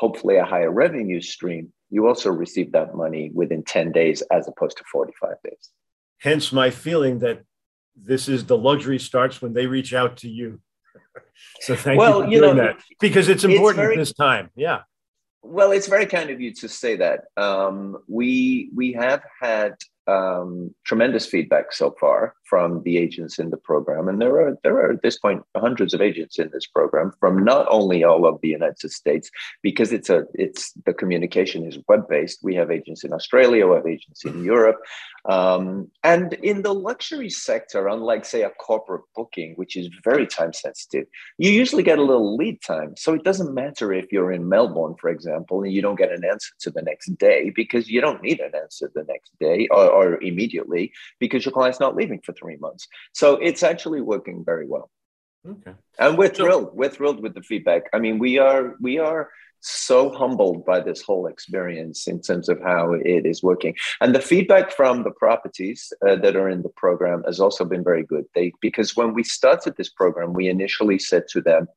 hopefully 0.00 0.36
a 0.36 0.44
higher 0.46 0.70
revenue 0.70 1.20
stream, 1.20 1.70
you 1.90 2.08
also 2.08 2.30
receive 2.30 2.72
that 2.72 2.94
money 2.94 3.30
within 3.34 3.62
10 3.62 3.92
days 3.92 4.22
as 4.32 4.48
opposed 4.48 4.78
to 4.78 4.84
45 4.90 5.34
days. 5.44 5.68
Hence 6.18 6.52
my 6.52 6.70
feeling 6.70 7.18
that 7.18 7.42
this 7.94 8.26
is 8.26 8.46
the 8.46 8.56
luxury 8.56 8.98
starts 8.98 9.42
when 9.42 9.52
they 9.52 9.66
reach 9.66 9.92
out 9.92 10.16
to 10.18 10.28
you. 10.28 10.60
so 11.60 11.76
thank 11.76 11.98
well, 11.98 12.20
you 12.20 12.24
for 12.24 12.30
you 12.30 12.40
doing 12.40 12.56
know, 12.56 12.62
that 12.62 12.80
because 12.98 13.28
it's 13.28 13.44
important 13.44 13.84
it's 13.84 13.88
very, 13.88 13.96
this 13.96 14.14
time. 14.14 14.48
Yeah. 14.56 14.80
Well, 15.42 15.70
it's 15.70 15.86
very 15.86 16.06
kind 16.06 16.30
of 16.30 16.40
you 16.40 16.54
to 16.54 16.68
say 16.68 16.96
that. 16.96 17.24
Um, 17.36 17.98
we 18.08 18.70
we 18.74 18.92
have 18.94 19.22
had 19.40 19.74
um, 20.06 20.74
tremendous 20.84 21.26
feedback 21.26 21.72
so 21.72 21.94
far 22.00 22.34
from 22.50 22.82
the 22.82 22.98
agents 22.98 23.38
in 23.38 23.50
the 23.50 23.56
program, 23.56 24.08
and 24.08 24.20
there 24.20 24.36
are 24.40 24.58
there 24.64 24.76
are 24.82 24.90
at 24.90 25.02
this 25.02 25.18
point 25.18 25.42
hundreds 25.56 25.94
of 25.94 26.00
agents 26.00 26.38
in 26.38 26.50
this 26.52 26.66
program 26.66 27.12
from 27.20 27.44
not 27.44 27.64
only 27.70 28.02
all 28.02 28.26
of 28.26 28.40
the 28.42 28.48
United 28.48 28.90
States, 28.90 29.30
because 29.62 29.92
it's 29.92 30.10
a 30.10 30.24
it's 30.34 30.72
the 30.86 30.92
communication 30.92 31.64
is 31.64 31.78
web 31.88 32.08
based. 32.08 32.40
We 32.42 32.56
have 32.56 32.70
agents 32.70 33.04
in 33.04 33.12
Australia, 33.12 33.68
we 33.68 33.76
have 33.76 33.86
agents 33.86 34.24
in 34.24 34.44
Europe, 34.44 34.78
um, 35.28 35.88
and 36.02 36.32
in 36.34 36.62
the 36.62 36.74
luxury 36.74 37.30
sector, 37.30 37.86
unlike 37.86 38.24
say 38.24 38.42
a 38.42 38.50
corporate 38.50 39.04
booking, 39.14 39.54
which 39.54 39.76
is 39.76 39.88
very 40.02 40.26
time 40.26 40.52
sensitive, 40.52 41.06
you 41.38 41.50
usually 41.50 41.84
get 41.84 41.98
a 41.98 42.02
little 42.02 42.36
lead 42.36 42.60
time. 42.62 42.94
So 42.96 43.14
it 43.14 43.24
doesn't 43.24 43.54
matter 43.54 43.92
if 43.92 44.10
you're 44.10 44.32
in 44.32 44.48
Melbourne, 44.48 44.96
for 45.00 45.10
example, 45.10 45.62
and 45.62 45.72
you 45.72 45.82
don't 45.82 46.02
get 46.02 46.10
an 46.10 46.24
answer 46.24 46.52
to 46.60 46.70
the 46.70 46.82
next 46.82 47.16
day 47.18 47.52
because 47.54 47.88
you 47.88 48.00
don't 48.00 48.22
need 48.22 48.40
an 48.40 48.52
answer 48.54 48.90
the 48.94 49.04
next 49.04 49.30
day 49.38 49.68
or, 49.70 49.88
or 49.88 50.22
immediately 50.22 50.92
because 51.18 51.44
your 51.44 51.52
client's 51.52 51.80
not 51.80 51.96
leaving 51.96 52.20
for 52.20 52.32
three 52.40 52.56
months. 52.56 52.88
So 53.12 53.36
it's 53.36 53.62
actually 53.62 54.00
working 54.00 54.44
very 54.44 54.66
well. 54.66 54.90
Okay. 55.48 55.72
And 55.98 56.18
we're 56.18 56.28
thrilled. 56.28 56.70
We're 56.74 56.90
thrilled 56.90 57.22
with 57.22 57.34
the 57.34 57.42
feedback. 57.42 57.84
I 57.94 57.98
mean, 57.98 58.18
we 58.18 58.38
are 58.38 58.76
we 58.80 58.98
are 58.98 59.30
so 59.60 60.10
humbled 60.10 60.64
by 60.64 60.80
this 60.80 61.02
whole 61.02 61.26
experience 61.26 62.06
in 62.06 62.20
terms 62.20 62.48
of 62.48 62.60
how 62.62 62.94
it 62.94 63.26
is 63.26 63.42
working. 63.42 63.74
And 64.00 64.14
the 64.14 64.20
feedback 64.20 64.72
from 64.72 65.02
the 65.02 65.10
properties 65.10 65.92
uh, 66.06 66.16
that 66.16 66.36
are 66.36 66.48
in 66.48 66.62
the 66.62 66.70
program 66.70 67.22
has 67.26 67.40
also 67.40 67.64
been 67.64 67.84
very 67.84 68.04
good. 68.04 68.24
They 68.34 68.52
because 68.60 68.96
when 68.96 69.14
we 69.14 69.24
started 69.24 69.76
this 69.76 69.90
program, 69.90 70.32
we 70.32 70.48
initially 70.48 70.98
said 70.98 71.24
to 71.30 71.40
them, 71.40 71.68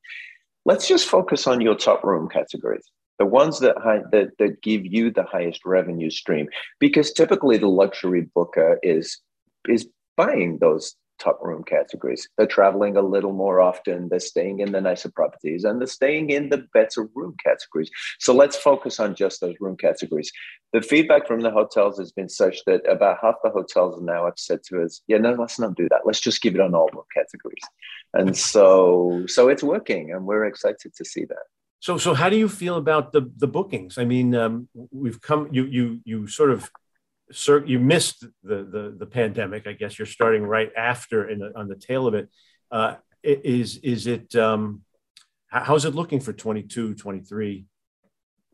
let's 0.66 0.88
just 0.88 1.08
focus 1.08 1.48
on 1.48 1.62
your 1.62 1.76
top 1.76 2.04
room 2.04 2.28
categories 2.30 2.90
the 3.20 3.26
ones 3.26 3.60
that, 3.60 3.78
high, 3.78 4.02
that 4.12 4.38
that 4.40 4.62
give 4.62 4.86
you 4.86 5.12
the 5.12 5.24
highest 5.24 5.66
revenue 5.66 6.10
stream 6.10 6.48
because 6.80 7.12
typically 7.12 7.58
the 7.58 7.68
luxury 7.68 8.28
booker 8.34 8.80
is 8.84 9.20
is 9.68 9.88
buying 10.16 10.58
those 10.60 10.96
top 11.20 11.40
room 11.42 11.64
categories. 11.64 12.28
They're 12.38 12.48
traveling 12.48 12.98
a 12.98 13.02
little 13.02 13.34
more 13.34 13.62
often 13.62 14.10
they're 14.10 14.20
staying 14.20 14.60
in 14.60 14.72
the 14.72 14.82
nicer 14.82 15.12
properties 15.12 15.64
and 15.64 15.80
they're 15.80 15.88
staying 15.88 16.32
in 16.32 16.50
the 16.50 16.66
better 16.74 17.08
room 17.16 17.36
categories. 17.44 17.90
So 18.20 18.34
let's 18.34 18.58
focus 18.58 19.00
on 19.00 19.16
just 19.16 19.40
those 19.40 19.56
room 19.60 19.78
categories. 19.78 20.32
The 20.74 20.82
feedback 20.82 21.28
from 21.28 21.42
the 21.42 21.52
hotels 21.52 21.98
has 22.00 22.12
been 22.12 22.30
such 22.30 22.66
that 22.66 22.90
about 22.90 23.20
half 23.22 23.36
the 23.44 23.52
hotels 23.52 24.02
now 24.02 24.26
have 24.26 24.38
said 24.38 24.64
to 24.70 24.84
us 24.84 25.02
yeah 25.08 25.18
no 25.18 25.34
let's 25.34 25.60
not 25.60 25.76
do 25.76 25.88
that. 25.90 26.02
Let's 26.06 26.20
just 26.20 26.42
give 26.42 26.56
it 26.56 26.62
on 26.62 26.76
all 26.76 26.90
room 26.94 27.06
categories. 27.14 27.64
And 28.14 28.36
so 28.36 29.24
so 29.28 29.50
it's 29.50 29.64
working 29.64 30.12
and 30.12 30.26
we're 30.26 30.46
excited 30.46 30.94
to 30.96 31.06
see 31.06 31.26
that. 31.26 31.46
So, 31.80 31.98
so 31.98 32.14
how 32.14 32.30
do 32.30 32.38
you 32.38 32.48
feel 32.48 32.78
about 32.78 33.12
the 33.12 33.30
the 33.36 33.48
bookings? 33.48 33.98
I 33.98 34.06
mean, 34.06 34.34
um, 34.36 34.70
we've 34.92 35.20
come. 35.20 35.50
You 35.52 35.66
you 35.66 36.00
you 36.06 36.28
sort 36.28 36.52
of, 36.52 36.72
sir, 37.32 37.64
you 37.66 37.80
missed 37.80 38.26
the 38.44 38.64
the 38.64 38.96
the 38.98 39.06
pandemic. 39.06 39.68
I 39.68 39.74
guess 39.74 39.98
you're 39.98 40.06
starting 40.06 40.44
right 40.44 40.72
after 40.76 41.36
the, 41.36 41.58
on 41.58 41.68
the 41.68 41.76
tail 41.76 42.08
of 42.08 42.14
it. 42.14 42.30
Uh, 42.72 42.96
is 43.24 43.78
is 43.78 44.08
it? 44.08 44.36
Um, 44.36 44.82
how's 45.48 45.86
it 45.86 45.94
looking 45.94 46.20
for 46.20 46.34
22, 46.34 46.96
23? 46.96 47.66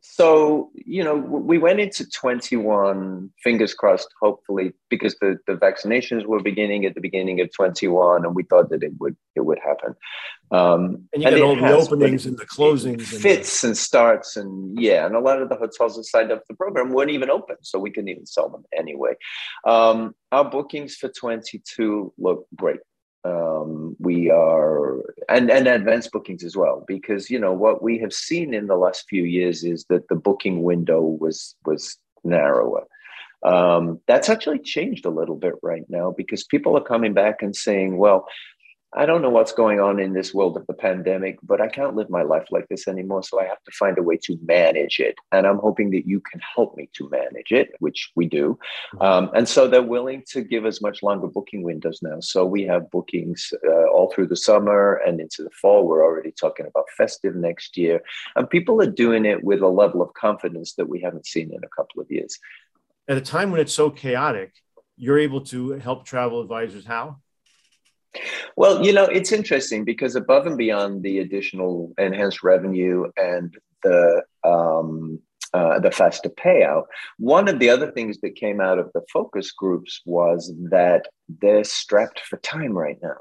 So 0.01 0.69
you 0.73 1.03
know 1.03 1.15
we 1.15 1.57
went 1.57 1.79
into 1.79 2.07
21 2.09 3.29
fingers 3.43 3.73
crossed 3.73 4.09
hopefully 4.19 4.73
because 4.89 5.15
the, 5.21 5.37
the 5.47 5.53
vaccinations 5.53 6.25
were 6.25 6.41
beginning 6.41 6.85
at 6.85 6.95
the 6.95 7.01
beginning 7.01 7.41
of 7.41 7.51
21 7.53 8.25
and 8.25 8.35
we 8.35 8.43
thought 8.43 8.69
that 8.69 8.83
it 8.83 8.93
would 8.99 9.15
it 9.35 9.41
would 9.41 9.59
happen. 9.59 9.95
Um, 10.51 11.07
and 11.13 11.21
you 11.21 11.29
got 11.29 11.41
all 11.41 11.55
the 11.55 11.71
openings 11.71 12.25
and 12.25 12.37
the 12.37 12.45
closings 12.45 13.03
fits 13.03 13.63
and, 13.63 13.69
and, 13.69 13.77
starts 13.77 14.35
and 14.35 14.79
yeah 14.79 15.05
and 15.05 15.15
a 15.15 15.19
lot 15.19 15.41
of 15.41 15.49
the 15.49 15.55
hotels 15.55 15.95
that 15.95 16.05
signed 16.05 16.31
up 16.31 16.39
for 16.39 16.53
the 16.53 16.57
program 16.57 16.89
weren't 16.89 17.11
even 17.11 17.29
open 17.29 17.57
so 17.61 17.77
we 17.77 17.91
couldn't 17.91 18.09
even 18.09 18.25
sell 18.25 18.49
them 18.49 18.63
anyway. 18.75 19.13
Um, 19.65 20.15
our 20.31 20.49
bookings 20.49 20.95
for 20.95 21.09
22 21.09 22.13
look 22.17 22.47
great 22.55 22.79
um, 23.25 23.95
we 23.99 24.29
are 24.29 25.01
and 25.27 25.49
and 25.51 25.67
advanced 25.67 26.11
bookings 26.11 26.43
as 26.43 26.55
well 26.55 26.83
because 26.87 27.29
you 27.29 27.39
know 27.39 27.53
what 27.53 27.83
we 27.83 27.97
have 27.99 28.13
seen 28.13 28.53
in 28.53 28.67
the 28.67 28.77
last 28.77 29.05
few 29.09 29.23
years 29.23 29.63
is 29.63 29.85
that 29.89 30.07
the 30.07 30.15
booking 30.15 30.63
window 30.63 31.01
was 31.01 31.55
was 31.65 31.97
narrower. 32.23 32.85
Um, 33.43 34.01
that's 34.05 34.29
actually 34.29 34.59
changed 34.59 35.05
a 35.05 35.09
little 35.09 35.37
bit 35.37 35.53
right 35.63 35.85
now 35.87 36.13
because 36.15 36.43
people 36.43 36.77
are 36.77 36.83
coming 36.83 37.13
back 37.13 37.41
and 37.41 37.55
saying 37.55 37.97
well 37.97 38.25
I 38.93 39.05
don't 39.05 39.21
know 39.21 39.29
what's 39.29 39.51
going 39.51 39.79
on 39.79 39.99
in 39.99 40.13
this 40.13 40.33
world 40.33 40.57
of 40.57 40.65
the 40.65 40.73
pandemic, 40.73 41.37
but 41.43 41.61
I 41.61 41.67
can't 41.67 41.95
live 41.95 42.09
my 42.09 42.23
life 42.23 42.47
like 42.49 42.67
this 42.69 42.87
anymore. 42.87 43.21
So 43.21 43.39
I 43.39 43.45
have 43.45 43.63
to 43.65 43.71
find 43.71 43.99
a 43.99 44.03
way 44.03 44.17
to 44.23 44.39
manage 44.43 44.99
it. 44.99 45.15
And 45.31 45.45
I'm 45.45 45.59
hoping 45.59 45.91
that 45.91 46.07
you 46.07 46.19
can 46.19 46.41
help 46.55 46.75
me 46.75 46.89
to 46.93 47.07
manage 47.09 47.51
it, 47.51 47.69
which 47.77 48.11
we 48.15 48.25
do. 48.25 48.57
Mm-hmm. 48.95 49.01
Um, 49.01 49.29
and 49.35 49.47
so 49.47 49.67
they're 49.67 49.83
willing 49.83 50.23
to 50.29 50.41
give 50.41 50.65
us 50.65 50.81
much 50.81 51.03
longer 51.03 51.27
booking 51.27 51.61
windows 51.61 51.99
now. 52.01 52.19
So 52.19 52.47
we 52.47 52.63
have 52.63 52.89
bookings 52.89 53.53
uh, 53.67 53.89
all 53.91 54.11
through 54.11 54.27
the 54.27 54.35
summer 54.35 54.95
and 55.05 55.19
into 55.19 55.43
the 55.43 55.51
fall. 55.51 55.85
We're 55.87 56.03
already 56.03 56.31
talking 56.31 56.65
about 56.65 56.85
festive 56.97 57.35
next 57.35 57.77
year. 57.77 58.01
And 58.35 58.49
people 58.49 58.81
are 58.81 58.89
doing 58.89 59.23
it 59.23 59.43
with 59.43 59.61
a 59.61 59.67
level 59.67 60.01
of 60.01 60.13
confidence 60.15 60.73
that 60.73 60.89
we 60.89 60.99
haven't 60.99 61.27
seen 61.27 61.53
in 61.53 61.63
a 61.63 61.69
couple 61.75 62.01
of 62.01 62.09
years. 62.09 62.39
At 63.07 63.17
a 63.17 63.21
time 63.21 63.51
when 63.51 63.61
it's 63.61 63.73
so 63.73 63.91
chaotic, 63.91 64.53
you're 64.97 65.19
able 65.19 65.41
to 65.41 65.71
help 65.73 66.05
travel 66.05 66.41
advisors 66.41 66.85
how? 66.85 67.17
Well, 68.57 68.83
you 68.85 68.91
know, 68.91 69.05
it's 69.05 69.31
interesting 69.31 69.85
because 69.85 70.15
above 70.15 70.47
and 70.47 70.57
beyond 70.57 71.03
the 71.03 71.19
additional 71.19 71.93
enhanced 71.97 72.43
revenue 72.43 73.05
and 73.17 73.55
the 73.83 74.23
um, 74.43 75.19
uh, 75.53 75.79
the 75.79 75.91
faster 75.91 76.29
payout, 76.29 76.83
one 77.17 77.47
of 77.47 77.59
the 77.59 77.69
other 77.69 77.91
things 77.91 78.19
that 78.21 78.35
came 78.35 78.61
out 78.61 78.77
of 78.77 78.91
the 78.93 79.01
focus 79.11 79.51
groups 79.51 80.01
was 80.05 80.53
that 80.69 81.07
they're 81.41 81.63
strapped 81.63 82.19
for 82.19 82.37
time 82.37 82.73
right 82.73 82.97
now. 83.01 83.15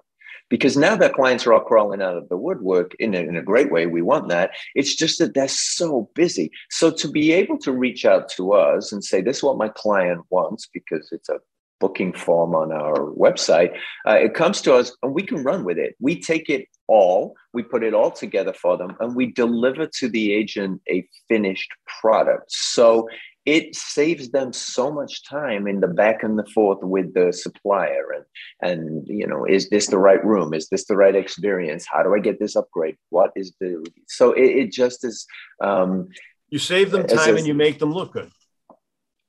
Because 0.50 0.78
now 0.78 0.96
their 0.96 1.10
clients 1.10 1.46
are 1.46 1.52
all 1.52 1.60
crawling 1.60 2.00
out 2.00 2.16
of 2.16 2.28
the 2.30 2.36
woodwork 2.36 2.94
in 2.98 3.14
a, 3.14 3.18
in 3.18 3.36
a 3.36 3.42
great 3.42 3.70
way, 3.70 3.86
we 3.86 4.00
want 4.00 4.28
that. 4.30 4.52
It's 4.74 4.94
just 4.94 5.18
that 5.18 5.34
they're 5.34 5.48
so 5.48 6.10
busy. 6.14 6.50
So 6.70 6.90
to 6.90 7.08
be 7.10 7.32
able 7.32 7.58
to 7.58 7.72
reach 7.72 8.06
out 8.06 8.30
to 8.30 8.54
us 8.54 8.92
and 8.92 9.04
say, 9.04 9.20
this 9.20 9.38
is 9.38 9.42
what 9.42 9.58
my 9.58 9.68
client 9.68 10.22
wants, 10.30 10.66
because 10.72 11.10
it's 11.12 11.28
a 11.28 11.38
booking 11.80 12.12
form 12.12 12.54
on 12.54 12.72
our 12.72 13.12
website. 13.12 13.76
Uh, 14.06 14.14
it 14.14 14.34
comes 14.34 14.60
to 14.62 14.74
us 14.74 14.96
and 15.02 15.14
we 15.14 15.22
can 15.22 15.42
run 15.42 15.64
with 15.64 15.78
it. 15.78 15.96
We 16.00 16.20
take 16.20 16.48
it 16.48 16.66
all, 16.86 17.34
we 17.52 17.62
put 17.62 17.82
it 17.82 17.94
all 17.94 18.10
together 18.10 18.52
for 18.52 18.76
them, 18.76 18.96
and 19.00 19.14
we 19.14 19.32
deliver 19.32 19.86
to 19.86 20.08
the 20.08 20.32
agent 20.32 20.80
a 20.88 21.06
finished 21.28 21.70
product. 22.00 22.50
So 22.50 23.08
it 23.48 23.74
saves 23.74 24.28
them 24.28 24.52
so 24.52 24.92
much 24.92 25.24
time 25.24 25.66
in 25.66 25.80
the 25.80 25.88
back 25.88 26.22
and 26.22 26.38
the 26.38 26.44
forth 26.54 26.82
with 26.82 27.14
the 27.14 27.32
supplier 27.32 28.04
and 28.14 28.24
and 28.60 29.08
you 29.08 29.26
know 29.26 29.46
is 29.46 29.70
this 29.70 29.86
the 29.86 29.96
right 29.96 30.22
room 30.22 30.52
is 30.52 30.68
this 30.68 30.84
the 30.84 30.96
right 30.96 31.16
experience 31.16 31.86
how 31.90 32.02
do 32.02 32.14
i 32.14 32.18
get 32.18 32.38
this 32.38 32.56
upgrade 32.56 32.96
what 33.08 33.30
is 33.36 33.54
the 33.58 33.82
so 34.06 34.32
it, 34.32 34.50
it 34.62 34.72
just 34.72 35.02
is 35.02 35.26
um 35.62 36.08
you 36.50 36.58
save 36.58 36.90
them 36.90 37.06
time 37.06 37.34
a, 37.36 37.38
and 37.38 37.46
you 37.46 37.54
make 37.54 37.78
them 37.78 37.90
look 37.90 38.12
good 38.12 38.30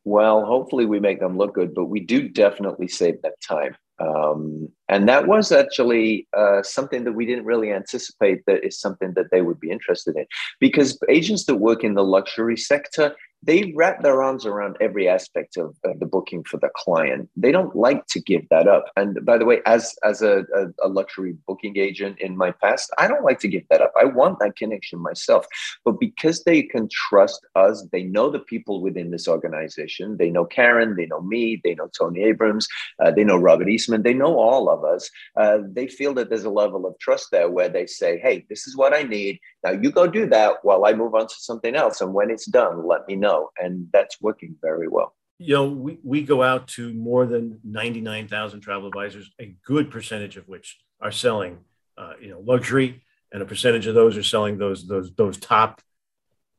well, 0.05 0.45
hopefully 0.45 0.85
we 0.85 0.99
make 0.99 1.19
them 1.19 1.37
look 1.37 1.55
good, 1.55 1.73
but 1.73 1.85
we 1.85 1.99
do 1.99 2.29
definitely 2.29 2.87
save 2.87 3.21
them 3.21 3.33
time. 3.45 3.75
Um, 3.99 4.69
and 4.87 5.09
that 5.09 5.27
was 5.27 5.51
actually 5.51 6.27
uh, 6.35 6.63
something 6.63 7.03
that 7.03 7.11
we 7.11 7.25
didn't 7.25 7.45
really 7.45 7.71
anticipate 7.71 8.41
that 8.47 8.65
is 8.65 8.79
something 8.79 9.13
that 9.15 9.29
they 9.31 9.41
would 9.41 9.59
be 9.59 9.71
interested 9.71 10.15
in 10.15 10.25
because 10.59 10.97
agents 11.09 11.45
that 11.45 11.55
work 11.55 11.83
in 11.83 11.95
the 11.95 12.03
luxury 12.03 12.55
sector 12.55 13.13
they 13.41 13.71
wrap 13.75 14.01
their 14.01 14.21
arms 14.21 14.45
around 14.45 14.75
every 14.81 15.07
aspect 15.07 15.55
of, 15.55 15.75
of, 15.85 15.99
the 15.99 16.05
booking 16.05 16.43
for 16.43 16.57
the 16.57 16.69
client. 16.75 17.29
They 17.37 17.51
don't 17.51 17.75
like 17.75 18.05
to 18.07 18.19
give 18.21 18.47
that 18.49 18.67
up. 18.67 18.85
And 18.97 19.25
by 19.25 19.37
the 19.37 19.45
way, 19.45 19.59
as 19.65 19.95
as 20.03 20.21
a, 20.21 20.43
a, 20.83 20.87
luxury 20.89 21.35
booking 21.47 21.77
agent 21.77 22.19
in 22.19 22.35
my 22.35 22.51
past, 22.51 22.91
I 22.97 23.07
don't 23.07 23.23
like 23.23 23.39
to 23.39 23.47
give 23.47 23.63
that 23.69 23.81
up. 23.81 23.93
I 23.99 24.05
want 24.05 24.39
that 24.39 24.57
connection 24.57 24.99
myself. 24.99 25.45
But 25.85 25.99
because 25.99 26.43
they 26.43 26.63
can 26.63 26.89
trust 26.91 27.45
us, 27.55 27.85
they 27.91 28.03
know 28.03 28.29
the 28.29 28.39
people 28.39 28.81
within 28.81 29.11
this 29.11 29.27
organization. 29.27 30.17
They 30.17 30.29
know 30.29 30.45
Karen, 30.45 30.95
they 30.95 31.05
know 31.05 31.21
me, 31.21 31.61
they 31.63 31.75
know 31.75 31.89
Tony 31.97 32.23
Abrams, 32.23 32.67
uh, 33.03 33.11
they 33.11 33.23
know 33.23 33.37
Robert 33.37 33.69
Eastman, 33.69 34.03
they 34.03 34.13
know 34.13 34.37
all 34.37 34.69
of 34.69 34.83
us. 34.83 35.09
Uh, 35.37 35.59
they 35.71 35.87
feel 35.87 36.13
that 36.15 36.29
there's 36.29 36.43
a 36.43 36.49
level 36.49 36.85
of 36.85 36.97
trust 36.99 37.27
there 37.31 37.49
where 37.49 37.69
they 37.69 37.85
say, 37.85 38.19
"Hey, 38.19 38.45
this 38.49 38.67
is 38.67 38.75
what 38.75 38.93
I 38.93 39.03
need. 39.03 39.39
Now 39.63 39.71
you 39.71 39.91
go 39.91 40.07
do 40.07 40.25
that 40.27 40.57
while 40.63 40.85
I 40.85 40.93
move 40.93 41.15
on 41.15 41.27
to 41.27 41.35
something 41.37 41.75
else. 41.75 42.01
And 42.01 42.13
when 42.13 42.29
it's 42.29 42.45
done, 42.45 42.85
let 42.85 43.07
me 43.07 43.15
know." 43.15 43.28
Know, 43.29 43.49
and 43.57 43.87
that's 43.91 44.21
working 44.21 44.55
very 44.61 44.87
well. 44.87 45.15
You 45.37 45.55
know, 45.55 45.69
we, 45.69 45.99
we 46.03 46.21
go 46.23 46.43
out 46.43 46.67
to 46.69 46.93
more 46.93 47.25
than 47.25 47.59
99,000 47.63 48.59
travel 48.59 48.87
advisors, 48.87 49.31
a 49.39 49.55
good 49.65 49.89
percentage 49.89 50.35
of 50.35 50.47
which 50.47 50.77
are 50.99 51.11
selling, 51.11 51.59
uh, 51.97 52.13
you 52.21 52.29
know, 52.29 52.41
luxury, 52.41 53.03
and 53.31 53.41
a 53.41 53.45
percentage 53.45 53.87
of 53.87 53.95
those 53.95 54.17
are 54.17 54.23
selling 54.23 54.57
those 54.57 54.87
those 54.87 55.13
those 55.15 55.37
top. 55.37 55.81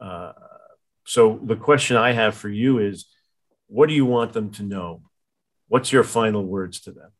Uh, 0.00 0.32
so 1.04 1.40
the 1.42 1.56
question 1.56 1.96
I 1.96 2.12
have 2.12 2.34
for 2.34 2.48
you 2.48 2.78
is, 2.78 3.06
what 3.66 3.88
do 3.88 3.94
you 3.94 4.06
want 4.06 4.32
them 4.32 4.50
to 4.52 4.62
know? 4.62 5.02
What's 5.68 5.92
your 5.92 6.04
final 6.04 6.44
words 6.44 6.80
to 6.82 6.92
them? 6.92 7.10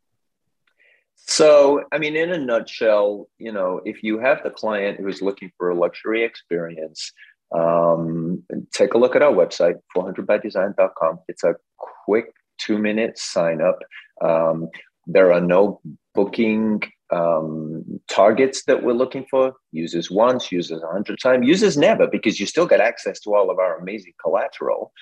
So, 1.27 1.85
I 1.93 1.99
mean, 1.99 2.17
in 2.17 2.33
a 2.33 2.39
nutshell, 2.39 3.29
you 3.39 3.53
know, 3.53 3.81
if 3.85 4.03
you 4.03 4.19
have 4.19 4.43
the 4.43 4.51
client 4.51 4.99
who 4.99 5.09
is 5.09 5.23
looking 5.23 5.53
for 5.57 5.71
a 5.71 5.75
luxury 5.75 6.25
experience, 6.25 7.13
um, 7.57 8.43
take 8.73 8.95
a 8.95 8.99
look 8.99 9.17
at 9.17 9.23
our 9.23 9.33
website, 9.33 9.77
400bydesign.com. 9.97 11.21
It's 11.29 11.45
a 11.45 11.57
quick 12.05 12.33
two 12.59 12.79
minute 12.79 13.19
sign 13.19 13.61
up. 13.61 13.79
Um, 14.23 14.69
There 15.07 15.33
are 15.33 15.41
no 15.41 15.81
booking 16.15 16.83
um, 17.13 18.01
targets 18.09 18.65
that 18.65 18.83
we're 18.83 18.93
looking 18.93 19.27
for. 19.31 19.55
Users 19.73 20.11
once, 20.11 20.53
users 20.53 20.83
a 20.83 20.87
hundred 20.87 21.19
times, 21.21 21.47
users 21.47 21.77
never, 21.77 22.07
because 22.07 22.39
you 22.39 22.47
still 22.47 22.67
get 22.67 22.81
access 22.81 23.21
to 23.21 23.35
all 23.35 23.51
of 23.51 23.59
our 23.59 23.79
amazing 23.79 24.13
collateral. 24.23 24.93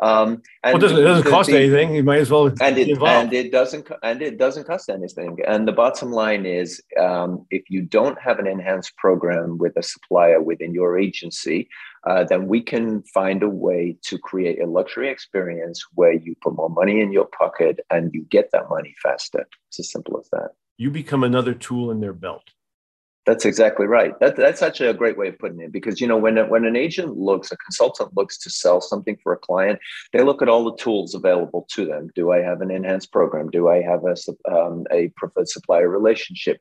Um, 0.00 0.42
and 0.62 0.74
well, 0.74 0.76
it 0.76 0.80
doesn't, 0.80 0.98
it 0.98 1.02
doesn't 1.02 1.30
cost 1.30 1.50
the, 1.50 1.56
anything. 1.56 1.94
You 1.94 2.02
might 2.02 2.20
as 2.20 2.30
well 2.30 2.46
and 2.46 2.78
it 2.78 2.98
and 3.02 3.32
it 3.32 3.50
doesn't 3.52 3.88
and 4.02 4.22
it 4.22 4.38
doesn't 4.38 4.66
cost 4.66 4.88
anything. 4.88 5.38
And 5.46 5.66
the 5.66 5.72
bottom 5.72 6.12
line 6.12 6.46
is, 6.46 6.80
um, 6.98 7.46
if 7.50 7.64
you 7.68 7.82
don't 7.82 8.18
have 8.20 8.38
an 8.38 8.46
enhanced 8.46 8.96
program 8.96 9.58
with 9.58 9.76
a 9.76 9.82
supplier 9.82 10.40
within 10.40 10.72
your 10.72 10.98
agency, 10.98 11.68
uh, 12.08 12.24
then 12.24 12.48
we 12.48 12.60
can 12.60 13.02
find 13.02 13.42
a 13.42 13.48
way 13.48 13.96
to 14.02 14.18
create 14.18 14.60
a 14.60 14.66
luxury 14.66 15.08
experience 15.10 15.84
where 15.94 16.12
you 16.12 16.34
put 16.42 16.56
more 16.56 16.70
money 16.70 17.00
in 17.00 17.12
your 17.12 17.26
pocket 17.26 17.80
and 17.90 18.12
you 18.14 18.22
get 18.30 18.50
that 18.52 18.68
money 18.70 18.94
faster. 19.02 19.46
It's 19.68 19.80
as 19.80 19.90
simple 19.90 20.18
as 20.18 20.28
that 20.30 20.50
you 20.78 20.90
become 20.90 21.24
another 21.24 21.52
tool 21.52 21.90
in 21.90 22.00
their 22.00 22.14
belt. 22.14 22.44
That's 23.26 23.44
exactly 23.44 23.84
right. 23.84 24.18
That, 24.20 24.36
that's 24.36 24.62
actually 24.62 24.88
a 24.88 24.94
great 24.94 25.18
way 25.18 25.28
of 25.28 25.38
putting 25.38 25.60
it 25.60 25.70
because 25.70 26.00
you 26.00 26.06
know 26.06 26.16
when 26.16 26.38
when 26.48 26.64
an 26.64 26.76
agent 26.76 27.18
looks, 27.18 27.52
a 27.52 27.58
consultant 27.58 28.16
looks 28.16 28.38
to 28.38 28.48
sell 28.48 28.80
something 28.80 29.18
for 29.22 29.34
a 29.34 29.36
client, 29.36 29.78
they 30.14 30.22
look 30.22 30.40
at 30.40 30.48
all 30.48 30.64
the 30.64 30.76
tools 30.82 31.14
available 31.14 31.66
to 31.72 31.84
them. 31.84 32.08
Do 32.14 32.32
I 32.32 32.38
have 32.38 32.62
an 32.62 32.70
enhanced 32.70 33.12
program? 33.12 33.50
Do 33.50 33.68
I 33.68 33.82
have 33.82 34.00
a 34.04 34.16
um, 34.50 34.86
a 34.90 35.08
preferred 35.16 35.50
supplier 35.50 35.90
relationship? 35.90 36.58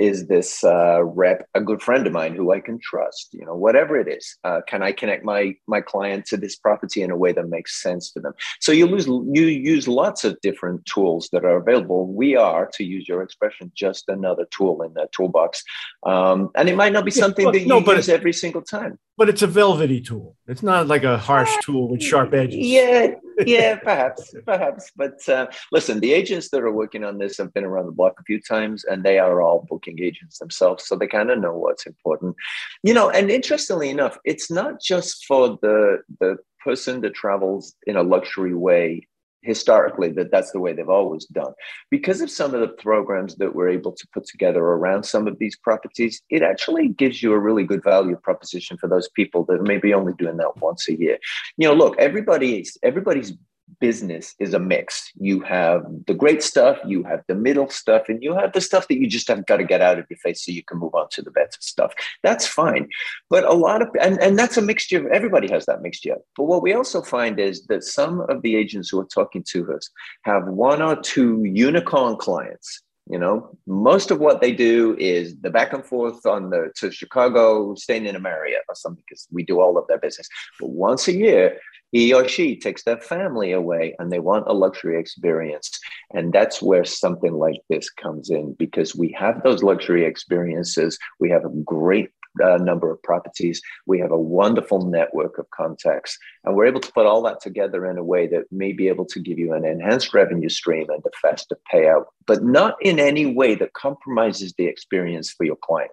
Is 0.00 0.26
this 0.28 0.64
uh, 0.64 1.04
rep 1.04 1.46
a 1.54 1.60
good 1.60 1.82
friend 1.82 2.06
of 2.06 2.12
mine 2.12 2.34
who 2.34 2.52
I 2.52 2.60
can 2.60 2.78
trust? 2.82 3.28
You 3.32 3.44
know, 3.44 3.54
whatever 3.54 3.98
it 3.98 4.08
is, 4.08 4.36
uh, 4.44 4.60
can 4.66 4.82
I 4.82 4.92
connect 4.92 5.24
my 5.24 5.54
my 5.66 5.80
client 5.80 6.24
to 6.26 6.36
this 6.38 6.56
property 6.56 7.02
in 7.02 7.10
a 7.10 7.16
way 7.16 7.32
that 7.32 7.48
makes 7.48 7.82
sense 7.82 8.10
for 8.10 8.20
them? 8.20 8.32
So 8.60 8.72
you 8.72 8.86
lose 8.86 9.06
you 9.06 9.46
use 9.74 9.86
lots 9.86 10.24
of 10.24 10.40
different 10.40 10.86
tools 10.86 11.28
that 11.32 11.44
are 11.44 11.58
available. 11.58 12.06
We 12.06 12.34
are, 12.34 12.70
to 12.74 12.84
use 12.84 13.06
your 13.08 13.22
expression, 13.22 13.70
just 13.74 14.08
another 14.08 14.46
tool 14.50 14.82
in 14.82 14.94
that 14.94 15.12
toolbox, 15.12 15.62
um, 16.06 16.50
and 16.56 16.68
it 16.68 16.76
might 16.76 16.94
not 16.94 17.04
be 17.04 17.10
something 17.10 17.52
that 17.52 17.60
you 17.60 17.66
no, 17.66 17.80
but 17.82 17.96
use 17.96 18.08
every 18.08 18.32
single 18.32 18.62
time. 18.62 18.98
But 19.20 19.28
it's 19.28 19.42
a 19.42 19.46
velvety 19.46 20.00
tool. 20.00 20.34
It's 20.48 20.62
not 20.62 20.86
like 20.86 21.04
a 21.04 21.18
harsh 21.18 21.54
tool 21.60 21.88
with 21.90 22.02
sharp 22.02 22.32
edges. 22.32 22.66
Yeah, 22.66 23.16
yeah, 23.44 23.76
perhaps, 23.84 24.34
perhaps. 24.46 24.90
But 24.96 25.28
uh, 25.28 25.48
listen, 25.70 26.00
the 26.00 26.14
agents 26.14 26.48
that 26.48 26.62
are 26.62 26.72
working 26.72 27.04
on 27.04 27.18
this 27.18 27.36
have 27.36 27.52
been 27.52 27.66
around 27.66 27.84
the 27.84 27.92
block 27.92 28.18
a 28.18 28.22
few 28.22 28.40
times, 28.40 28.82
and 28.84 29.04
they 29.04 29.18
are 29.18 29.42
all 29.42 29.66
booking 29.68 30.00
agents 30.00 30.38
themselves, 30.38 30.86
so 30.86 30.96
they 30.96 31.06
kind 31.06 31.30
of 31.30 31.38
know 31.38 31.54
what's 31.54 31.84
important. 31.84 32.34
You 32.82 32.94
know, 32.94 33.10
and 33.10 33.30
interestingly 33.30 33.90
enough, 33.90 34.16
it's 34.24 34.50
not 34.50 34.80
just 34.80 35.26
for 35.26 35.58
the 35.60 35.98
the 36.18 36.38
person 36.64 37.02
that 37.02 37.12
travels 37.12 37.74
in 37.86 37.96
a 37.96 38.02
luxury 38.02 38.54
way 38.54 39.06
historically 39.42 40.10
that 40.12 40.30
that's 40.30 40.52
the 40.52 40.60
way 40.60 40.72
they've 40.72 40.88
always 40.88 41.24
done. 41.26 41.52
Because 41.90 42.20
of 42.20 42.30
some 42.30 42.54
of 42.54 42.60
the 42.60 42.68
programs 42.68 43.36
that 43.36 43.54
we're 43.54 43.68
able 43.68 43.92
to 43.92 44.06
put 44.12 44.26
together 44.26 44.60
around 44.60 45.04
some 45.04 45.26
of 45.26 45.38
these 45.38 45.56
properties 45.56 46.22
it 46.30 46.42
actually 46.42 46.88
gives 46.88 47.22
you 47.22 47.32
a 47.32 47.38
really 47.38 47.64
good 47.64 47.82
value 47.82 48.16
proposition 48.16 48.76
for 48.76 48.88
those 48.88 49.08
people 49.08 49.44
that 49.44 49.62
may 49.62 49.78
be 49.78 49.94
only 49.94 50.12
doing 50.14 50.36
that 50.36 50.56
once 50.58 50.88
a 50.88 50.98
year. 50.98 51.18
You 51.56 51.68
know 51.68 51.74
look 51.74 51.96
everybody's 51.98 52.76
everybody's 52.82 53.32
business 53.80 54.34
is 54.38 54.54
a 54.54 54.58
mix. 54.58 55.10
You 55.18 55.40
have 55.40 55.84
the 56.06 56.14
great 56.14 56.42
stuff, 56.42 56.78
you 56.86 57.02
have 57.04 57.22
the 57.26 57.34
middle 57.34 57.68
stuff, 57.68 58.08
and 58.08 58.22
you 58.22 58.34
have 58.34 58.52
the 58.52 58.60
stuff 58.60 58.88
that 58.88 58.98
you 58.98 59.08
just 59.08 59.28
have 59.28 59.46
got 59.46 59.56
to 59.56 59.64
get 59.64 59.80
out 59.80 59.98
of 59.98 60.06
your 60.08 60.18
face 60.18 60.44
so 60.44 60.52
you 60.52 60.62
can 60.62 60.78
move 60.78 60.94
on 60.94 61.08
to 61.12 61.22
the 61.22 61.30
better 61.30 61.56
stuff. 61.60 61.92
That's 62.22 62.46
fine. 62.46 62.88
But 63.28 63.44
a 63.44 63.54
lot 63.54 63.82
of, 63.82 63.88
and, 64.00 64.20
and 64.20 64.38
that's 64.38 64.56
a 64.56 64.62
mixture, 64.62 65.10
everybody 65.12 65.48
has 65.50 65.66
that 65.66 65.82
mixture. 65.82 66.16
But 66.36 66.44
what 66.44 66.62
we 66.62 66.74
also 66.74 67.02
find 67.02 67.40
is 67.40 67.66
that 67.66 67.82
some 67.82 68.20
of 68.28 68.42
the 68.42 68.56
agents 68.56 68.90
who 68.90 69.00
are 69.00 69.08
talking 69.12 69.44
to 69.50 69.72
us 69.74 69.90
have 70.22 70.46
one 70.46 70.82
or 70.82 70.96
two 70.96 71.42
unicorn 71.44 72.16
clients 72.16 72.82
you 73.10 73.18
know, 73.18 73.58
most 73.66 74.12
of 74.12 74.20
what 74.20 74.40
they 74.40 74.52
do 74.52 74.96
is 74.96 75.34
the 75.40 75.50
back 75.50 75.72
and 75.72 75.84
forth 75.84 76.24
on 76.26 76.50
the 76.50 76.70
to 76.76 76.92
Chicago, 76.92 77.74
staying 77.74 78.06
in 78.06 78.14
a 78.14 78.20
Marriott 78.20 78.62
or 78.68 78.76
something, 78.76 79.02
because 79.04 79.26
we 79.32 79.42
do 79.42 79.60
all 79.60 79.76
of 79.76 79.84
their 79.88 79.98
business. 79.98 80.28
But 80.60 80.70
once 80.70 81.08
a 81.08 81.12
year, 81.12 81.58
he 81.92 82.12
or 82.12 82.26
she 82.28 82.56
takes 82.56 82.84
their 82.84 83.00
family 83.00 83.52
away 83.52 83.94
and 83.98 84.10
they 84.10 84.20
want 84.20 84.46
a 84.46 84.52
luxury 84.52 84.98
experience. 84.98 85.70
And 86.14 86.32
that's 86.32 86.62
where 86.62 86.84
something 86.84 87.34
like 87.34 87.60
this 87.68 87.90
comes 87.90 88.30
in 88.30 88.54
because 88.58 88.94
we 88.94 89.14
have 89.18 89.42
those 89.42 89.62
luxury 89.62 90.04
experiences. 90.04 90.98
We 91.18 91.30
have 91.30 91.44
a 91.44 91.50
great 91.64 92.10
uh, 92.42 92.58
number 92.58 92.90
of 92.90 93.02
properties. 93.02 93.60
We 93.86 93.98
have 94.00 94.12
a 94.12 94.18
wonderful 94.18 94.86
network 94.86 95.38
of 95.38 95.50
contacts, 95.50 96.16
and 96.44 96.54
we're 96.54 96.66
able 96.66 96.80
to 96.80 96.92
put 96.92 97.06
all 97.06 97.22
that 97.22 97.40
together 97.40 97.86
in 97.86 97.98
a 97.98 98.04
way 98.04 98.26
that 98.28 98.44
may 98.50 98.72
be 98.72 98.88
able 98.88 99.06
to 99.06 99.20
give 99.20 99.38
you 99.38 99.52
an 99.52 99.64
enhanced 99.64 100.14
revenue 100.14 100.48
stream 100.48 100.88
and 100.90 101.02
a 101.04 101.10
faster 101.20 101.58
payout, 101.72 102.04
but 102.26 102.44
not 102.44 102.76
in 102.80 102.98
any 102.98 103.26
way 103.26 103.54
that 103.56 103.72
compromises 103.72 104.54
the 104.56 104.66
experience 104.66 105.30
for 105.30 105.44
your 105.44 105.56
client. 105.56 105.90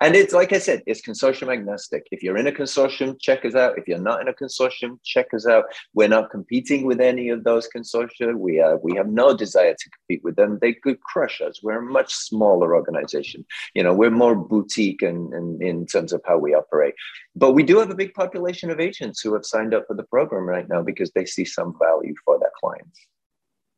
And 0.00 0.14
it's 0.14 0.32
like 0.32 0.52
I 0.52 0.58
said, 0.58 0.82
it's 0.86 1.00
consortium 1.00 1.52
agnostic. 1.52 2.06
If 2.10 2.22
you're 2.22 2.36
in 2.36 2.46
a 2.46 2.52
consortium, 2.52 3.18
check 3.20 3.44
us 3.44 3.54
out. 3.54 3.78
If 3.78 3.86
you're 3.86 3.98
not 3.98 4.20
in 4.20 4.28
a 4.28 4.32
consortium, 4.32 4.98
check 5.04 5.32
us 5.34 5.46
out. 5.46 5.64
We're 5.94 6.08
not 6.08 6.30
competing 6.30 6.84
with 6.84 7.00
any 7.00 7.28
of 7.30 7.44
those 7.44 7.68
consortia. 7.74 8.36
We 8.36 8.60
are, 8.60 8.78
we 8.78 8.96
have 8.96 9.08
no 9.08 9.36
desire 9.36 9.74
to 9.74 9.90
compete 9.90 10.24
with 10.24 10.36
them. 10.36 10.58
They 10.60 10.74
could 10.74 11.00
crush 11.00 11.40
us. 11.40 11.62
We're 11.62 11.78
a 11.78 11.82
much 11.82 12.12
smaller 12.12 12.74
organization. 12.74 13.44
You 13.74 13.82
know, 13.84 13.94
we're 13.94 14.10
more 14.10 14.34
boutique 14.34 15.02
in, 15.02 15.32
in, 15.32 15.58
in 15.66 15.86
terms 15.86 16.12
of 16.12 16.22
how 16.26 16.38
we 16.38 16.54
operate. 16.54 16.94
But 17.34 17.52
we 17.52 17.62
do 17.62 17.78
have 17.78 17.90
a 17.90 17.94
big 17.94 18.14
population 18.14 18.70
of 18.70 18.80
agents 18.80 19.20
who 19.20 19.32
have 19.34 19.46
signed 19.46 19.74
up 19.74 19.86
for 19.86 19.94
the 19.94 20.04
program 20.04 20.44
right 20.44 20.68
now 20.68 20.82
because 20.82 21.10
they 21.12 21.24
see 21.24 21.44
some 21.44 21.74
value 21.80 22.14
for 22.24 22.38
their 22.38 22.52
clients. 22.60 22.98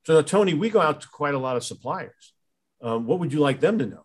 So, 0.07 0.21
Tony, 0.23 0.55
we 0.55 0.69
go 0.69 0.81
out 0.81 1.01
to 1.03 1.09
quite 1.09 1.35
a 1.35 1.39
lot 1.39 1.57
of 1.57 1.65
suppliers. 1.65 2.33
Um, 2.83 3.07
what 3.07 3.19
would 3.21 3.33
you 3.33 3.41
like 3.41 3.61
them 3.61 3.79
to 3.79 3.87
know? 3.87 4.05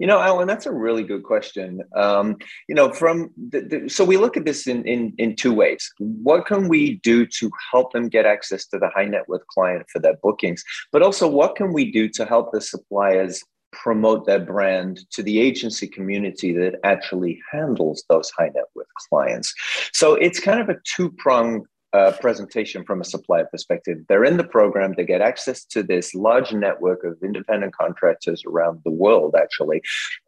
You 0.00 0.06
know, 0.06 0.18
Alan, 0.18 0.48
that's 0.48 0.64
a 0.64 0.72
really 0.72 1.02
good 1.02 1.24
question. 1.24 1.82
Um, 1.94 2.36
you 2.68 2.74
know, 2.74 2.90
from 2.90 3.30
the, 3.36 3.60
the, 3.60 3.88
so 3.90 4.02
we 4.02 4.16
look 4.16 4.34
at 4.34 4.46
this 4.46 4.66
in, 4.66 4.82
in 4.86 5.12
in 5.18 5.36
two 5.36 5.52
ways. 5.52 5.92
What 5.98 6.46
can 6.46 6.68
we 6.68 6.96
do 7.10 7.26
to 7.26 7.50
help 7.70 7.92
them 7.92 8.08
get 8.08 8.24
access 8.24 8.66
to 8.68 8.78
the 8.78 8.88
high 8.88 9.04
net 9.04 9.28
worth 9.28 9.46
client 9.48 9.84
for 9.92 9.98
their 9.98 10.16
bookings? 10.22 10.64
But 10.90 11.02
also, 11.02 11.28
what 11.28 11.54
can 11.54 11.74
we 11.74 11.92
do 11.92 12.08
to 12.08 12.24
help 12.24 12.50
the 12.50 12.62
suppliers 12.62 13.44
promote 13.72 14.24
their 14.24 14.40
brand 14.40 15.00
to 15.10 15.22
the 15.22 15.38
agency 15.38 15.86
community 15.86 16.52
that 16.54 16.80
actually 16.82 17.38
handles 17.52 18.02
those 18.08 18.30
high 18.30 18.50
net 18.54 18.64
worth 18.74 18.86
clients? 19.10 19.52
So 19.92 20.14
it's 20.14 20.40
kind 20.40 20.60
of 20.60 20.70
a 20.70 20.80
two 20.96 21.10
pronged 21.18 21.66
uh, 21.92 22.12
presentation 22.20 22.84
from 22.84 23.00
a 23.00 23.04
supplier 23.04 23.46
perspective. 23.46 23.98
They're 24.08 24.24
in 24.24 24.36
the 24.36 24.44
program, 24.44 24.94
they 24.96 25.04
get 25.04 25.20
access 25.20 25.64
to 25.66 25.82
this 25.82 26.14
large 26.14 26.52
network 26.52 27.04
of 27.04 27.18
independent 27.22 27.74
contractors 27.74 28.42
around 28.46 28.80
the 28.84 28.90
world, 28.90 29.34
actually, 29.36 29.82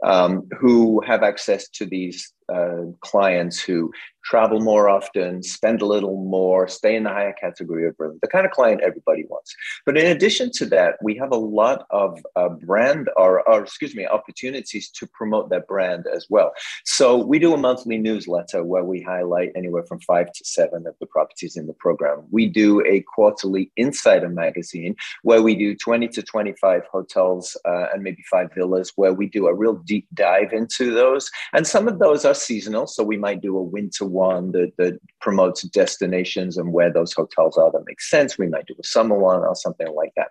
um, 0.05 0.49
who 0.59 1.01
have 1.03 1.23
access 1.23 1.69
to 1.71 1.87
these 1.87 2.33
uh, 2.49 2.85
clients 3.01 3.61
who 3.61 3.93
travel 4.25 4.61
more 4.61 4.89
often, 4.89 5.43
spend 5.43 5.83
a 5.83 5.87
little 5.87 6.25
more, 6.25 6.69
stay 6.69 6.95
in 6.95 7.05
the 7.05 7.11
higher 7.11 7.35
category 7.41 7.87
of 7.87 7.95
room, 7.99 8.19
the 8.23 8.29
kind 8.29 8.47
of 8.47 8.53
client 8.53 8.81
everybody 8.83 9.25
wants. 9.29 9.55
But 9.85 9.99
in 9.99 10.07
addition 10.07 10.51
to 10.53 10.67
that, 10.67 10.97
we 11.03 11.17
have 11.17 11.33
a 11.33 11.37
lot 11.37 11.87
of 11.91 12.19
uh, 12.37 12.51
brand 12.51 13.11
or, 13.17 13.47
or, 13.49 13.63
excuse 13.63 13.95
me, 13.95 14.07
opportunities 14.07 14.91
to 14.91 15.07
promote 15.09 15.51
that 15.51 15.67
brand 15.67 16.07
as 16.15 16.27
well. 16.31 16.53
So 16.85 17.17
we 17.17 17.39
do 17.39 17.55
a 17.55 17.57
monthly 17.57 17.99
newsletter 17.99 18.63
where 18.65 18.85
we 18.85 19.03
highlight 19.03 19.51
anywhere 19.57 19.85
from 19.85 20.01
five 20.01 20.33
to 20.33 20.45
seven 20.45 20.87
of 20.87 20.95
the 21.01 21.07
properties 21.07 21.57
in 21.57 21.67
the 21.67 21.75
program. 21.75 22.25
We 22.31 22.47
do 22.49 22.85
a 22.87 23.05
quarterly 23.15 23.71
insider 23.77 24.29
magazine 24.29 24.95
where 25.23 25.43
we 25.43 25.55
do 25.55 25.75
20 25.75 26.09
to 26.09 26.23
25 26.23 26.83
hotels 26.91 27.57
uh, 27.65 27.87
and 27.93 28.03
maybe 28.03 28.23
five 28.31 28.51
villas 28.55 28.93
where 28.97 29.13
we 29.13 29.27
do 29.27 29.47
a 29.47 29.55
real 29.55 29.75
deep 29.75 30.07
dive 30.15 30.53
into 30.53 30.95
those. 30.95 31.31
And 31.53 31.67
some 31.67 31.89
of 31.89 31.99
those 31.99 32.25
are 32.25 32.32
seasonal. 32.35 32.87
So 32.87 33.03
we 33.03 33.17
might 33.17 33.41
do 33.41 33.57
a 33.57 33.63
winter 33.63 34.05
one 34.05 34.53
that, 34.53 34.73
that 34.79 34.99
promotes 35.21 35.63
destinations 35.63 36.57
and 36.57 36.73
where 36.73 36.93
those 36.93 37.13
hotels 37.13 37.57
are 37.57 37.71
that 37.73 37.87
makes 37.87 38.11
sense. 38.11 38.39
We 38.39 38.49
might 38.49 38.67
do 38.67 38.75
a 38.79 38.87
summer 38.87 39.19
one 39.19 39.41
or 39.41 39.55
something 39.55 39.93
like 39.95 40.13
that. 40.17 40.29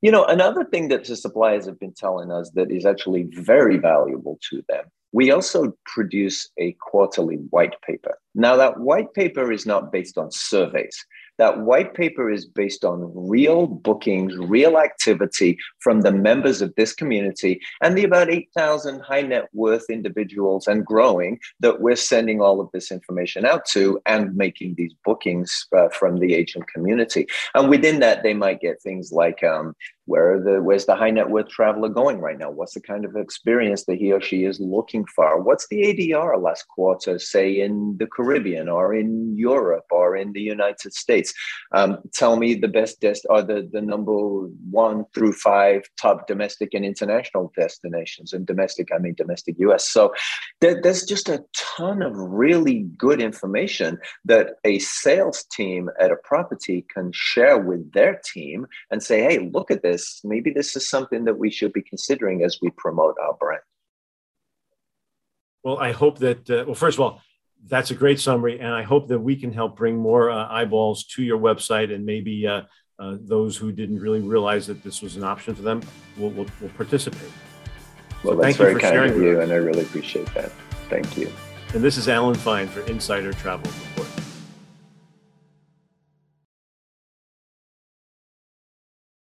You 0.00 0.10
know, 0.10 0.24
another 0.24 0.64
thing 0.64 0.88
that 0.88 1.04
the 1.04 1.16
suppliers 1.16 1.66
have 1.66 1.80
been 1.80 1.94
telling 1.94 2.30
us 2.30 2.50
that 2.54 2.70
is 2.70 2.86
actually 2.86 3.24
very 3.32 3.78
valuable 3.78 4.38
to 4.50 4.62
them. 4.68 4.84
We 5.12 5.30
also 5.30 5.72
produce 5.86 6.50
a 6.58 6.72
quarterly 6.80 7.36
white 7.50 7.80
paper. 7.82 8.18
Now, 8.34 8.56
that 8.56 8.78
white 8.78 9.12
paper 9.14 9.50
is 9.50 9.64
not 9.64 9.90
based 9.90 10.18
on 10.18 10.30
surveys. 10.30 11.04
That 11.38 11.60
white 11.60 11.94
paper 11.94 12.30
is 12.30 12.44
based 12.44 12.84
on 12.84 13.12
real 13.14 13.66
bookings, 13.66 14.36
real 14.36 14.78
activity 14.78 15.58
from 15.80 16.02
the 16.02 16.12
members 16.12 16.60
of 16.60 16.74
this 16.76 16.92
community 16.92 17.60
and 17.82 17.96
the 17.96 18.04
about 18.04 18.30
8,000 18.30 19.00
high 19.00 19.22
net 19.22 19.48
worth 19.52 19.88
individuals 19.88 20.66
and 20.66 20.84
growing 20.84 21.38
that 21.60 21.80
we're 21.80 21.96
sending 21.96 22.40
all 22.40 22.60
of 22.60 22.70
this 22.72 22.90
information 22.90 23.44
out 23.44 23.64
to 23.66 24.00
and 24.06 24.34
making 24.36 24.74
these 24.74 24.94
bookings 25.04 25.66
uh, 25.76 25.88
from 25.88 26.18
the 26.18 26.34
agent 26.34 26.66
community. 26.68 27.26
And 27.54 27.68
within 27.68 28.00
that, 28.00 28.22
they 28.22 28.34
might 28.34 28.60
get 28.60 28.82
things 28.82 29.12
like 29.12 29.42
um, 29.44 29.74
where 30.08 30.40
the 30.40 30.62
where's 30.62 30.86
the 30.86 30.96
high 30.96 31.10
net 31.10 31.28
worth 31.28 31.48
traveler 31.48 31.90
going 31.90 32.18
right 32.18 32.38
now? 32.38 32.50
What's 32.50 32.72
the 32.72 32.80
kind 32.80 33.04
of 33.04 33.14
experience 33.14 33.84
that 33.84 33.98
he 33.98 34.10
or 34.10 34.22
she 34.22 34.44
is 34.44 34.58
looking 34.58 35.04
for? 35.14 35.40
What's 35.42 35.68
the 35.68 35.82
adr 35.90 36.42
last 36.42 36.66
quarter 36.68 37.18
say 37.18 37.60
in 37.60 37.96
the 37.98 38.06
caribbean 38.06 38.68
or 38.70 38.94
in 38.94 39.36
europe 39.36 39.84
or 39.90 40.16
in 40.16 40.32
the 40.32 40.40
united 40.40 40.94
states? 40.94 41.34
Um, 41.72 41.98
tell 42.14 42.36
me 42.36 42.54
the 42.54 42.68
best 42.68 43.00
dest 43.00 43.26
or 43.28 43.42
the, 43.42 43.68
the 43.70 43.82
number 43.82 44.16
one 44.70 45.04
through 45.14 45.34
five 45.34 45.82
top 46.00 46.26
domestic 46.26 46.70
and 46.72 46.86
international 46.86 47.52
destinations 47.54 48.32
and 48.32 48.46
domestic 48.46 48.88
i 48.94 48.98
mean 48.98 49.14
domestic 49.14 49.56
us 49.58 49.86
so 49.88 50.14
there, 50.60 50.80
there's 50.82 51.04
just 51.04 51.28
a 51.28 51.44
ton 51.54 52.00
of 52.02 52.12
really 52.16 52.78
good 52.96 53.20
information 53.20 53.98
that 54.24 54.54
a 54.64 54.78
sales 54.78 55.44
team 55.52 55.90
at 56.00 56.10
a 56.10 56.16
property 56.30 56.86
can 56.94 57.10
share 57.12 57.58
with 57.58 57.92
their 57.92 58.20
team 58.24 58.66
and 58.90 59.02
say 59.02 59.20
hey 59.22 59.38
look 59.52 59.70
at 59.70 59.82
this 59.82 59.97
this, 59.98 60.20
maybe 60.24 60.50
this 60.50 60.76
is 60.76 60.88
something 60.88 61.24
that 61.24 61.38
we 61.38 61.50
should 61.50 61.72
be 61.72 61.82
considering 61.82 62.44
as 62.44 62.58
we 62.62 62.70
promote 62.70 63.16
our 63.20 63.34
brand. 63.34 63.62
Well, 65.64 65.78
I 65.78 65.92
hope 65.92 66.18
that, 66.18 66.48
uh, 66.48 66.64
well, 66.66 66.74
first 66.74 66.96
of 66.96 67.00
all, 67.00 67.20
that's 67.66 67.90
a 67.90 67.94
great 67.94 68.20
summary. 68.20 68.60
And 68.60 68.72
I 68.72 68.84
hope 68.84 69.08
that 69.08 69.18
we 69.18 69.34
can 69.34 69.52
help 69.52 69.76
bring 69.76 69.96
more 69.96 70.30
uh, 70.30 70.46
eyeballs 70.48 71.04
to 71.14 71.22
your 71.22 71.38
website 71.38 71.92
and 71.92 72.06
maybe 72.06 72.46
uh, 72.46 72.62
uh 73.00 73.16
those 73.20 73.56
who 73.56 73.70
didn't 73.72 74.00
really 74.00 74.20
realize 74.20 74.66
that 74.66 74.82
this 74.82 75.02
was 75.02 75.16
an 75.16 75.24
option 75.24 75.54
for 75.54 75.62
them 75.62 75.82
will, 76.16 76.30
will, 76.30 76.46
will 76.60 76.74
participate. 76.76 77.32
Well, 78.22 78.34
so 78.34 78.42
that's 78.42 78.56
very 78.56 78.80
kind 78.80 78.96
of 78.96 79.16
you, 79.16 79.40
and 79.40 79.52
I 79.52 79.56
really 79.56 79.82
appreciate 79.82 80.32
that. 80.34 80.50
Thank 80.88 81.16
you. 81.16 81.30
And 81.74 81.82
this 81.82 81.96
is 81.96 82.08
Alan 82.08 82.34
Fine 82.34 82.68
for 82.68 82.80
Insider 82.86 83.32
Travel 83.32 83.70
Report. 83.90 84.17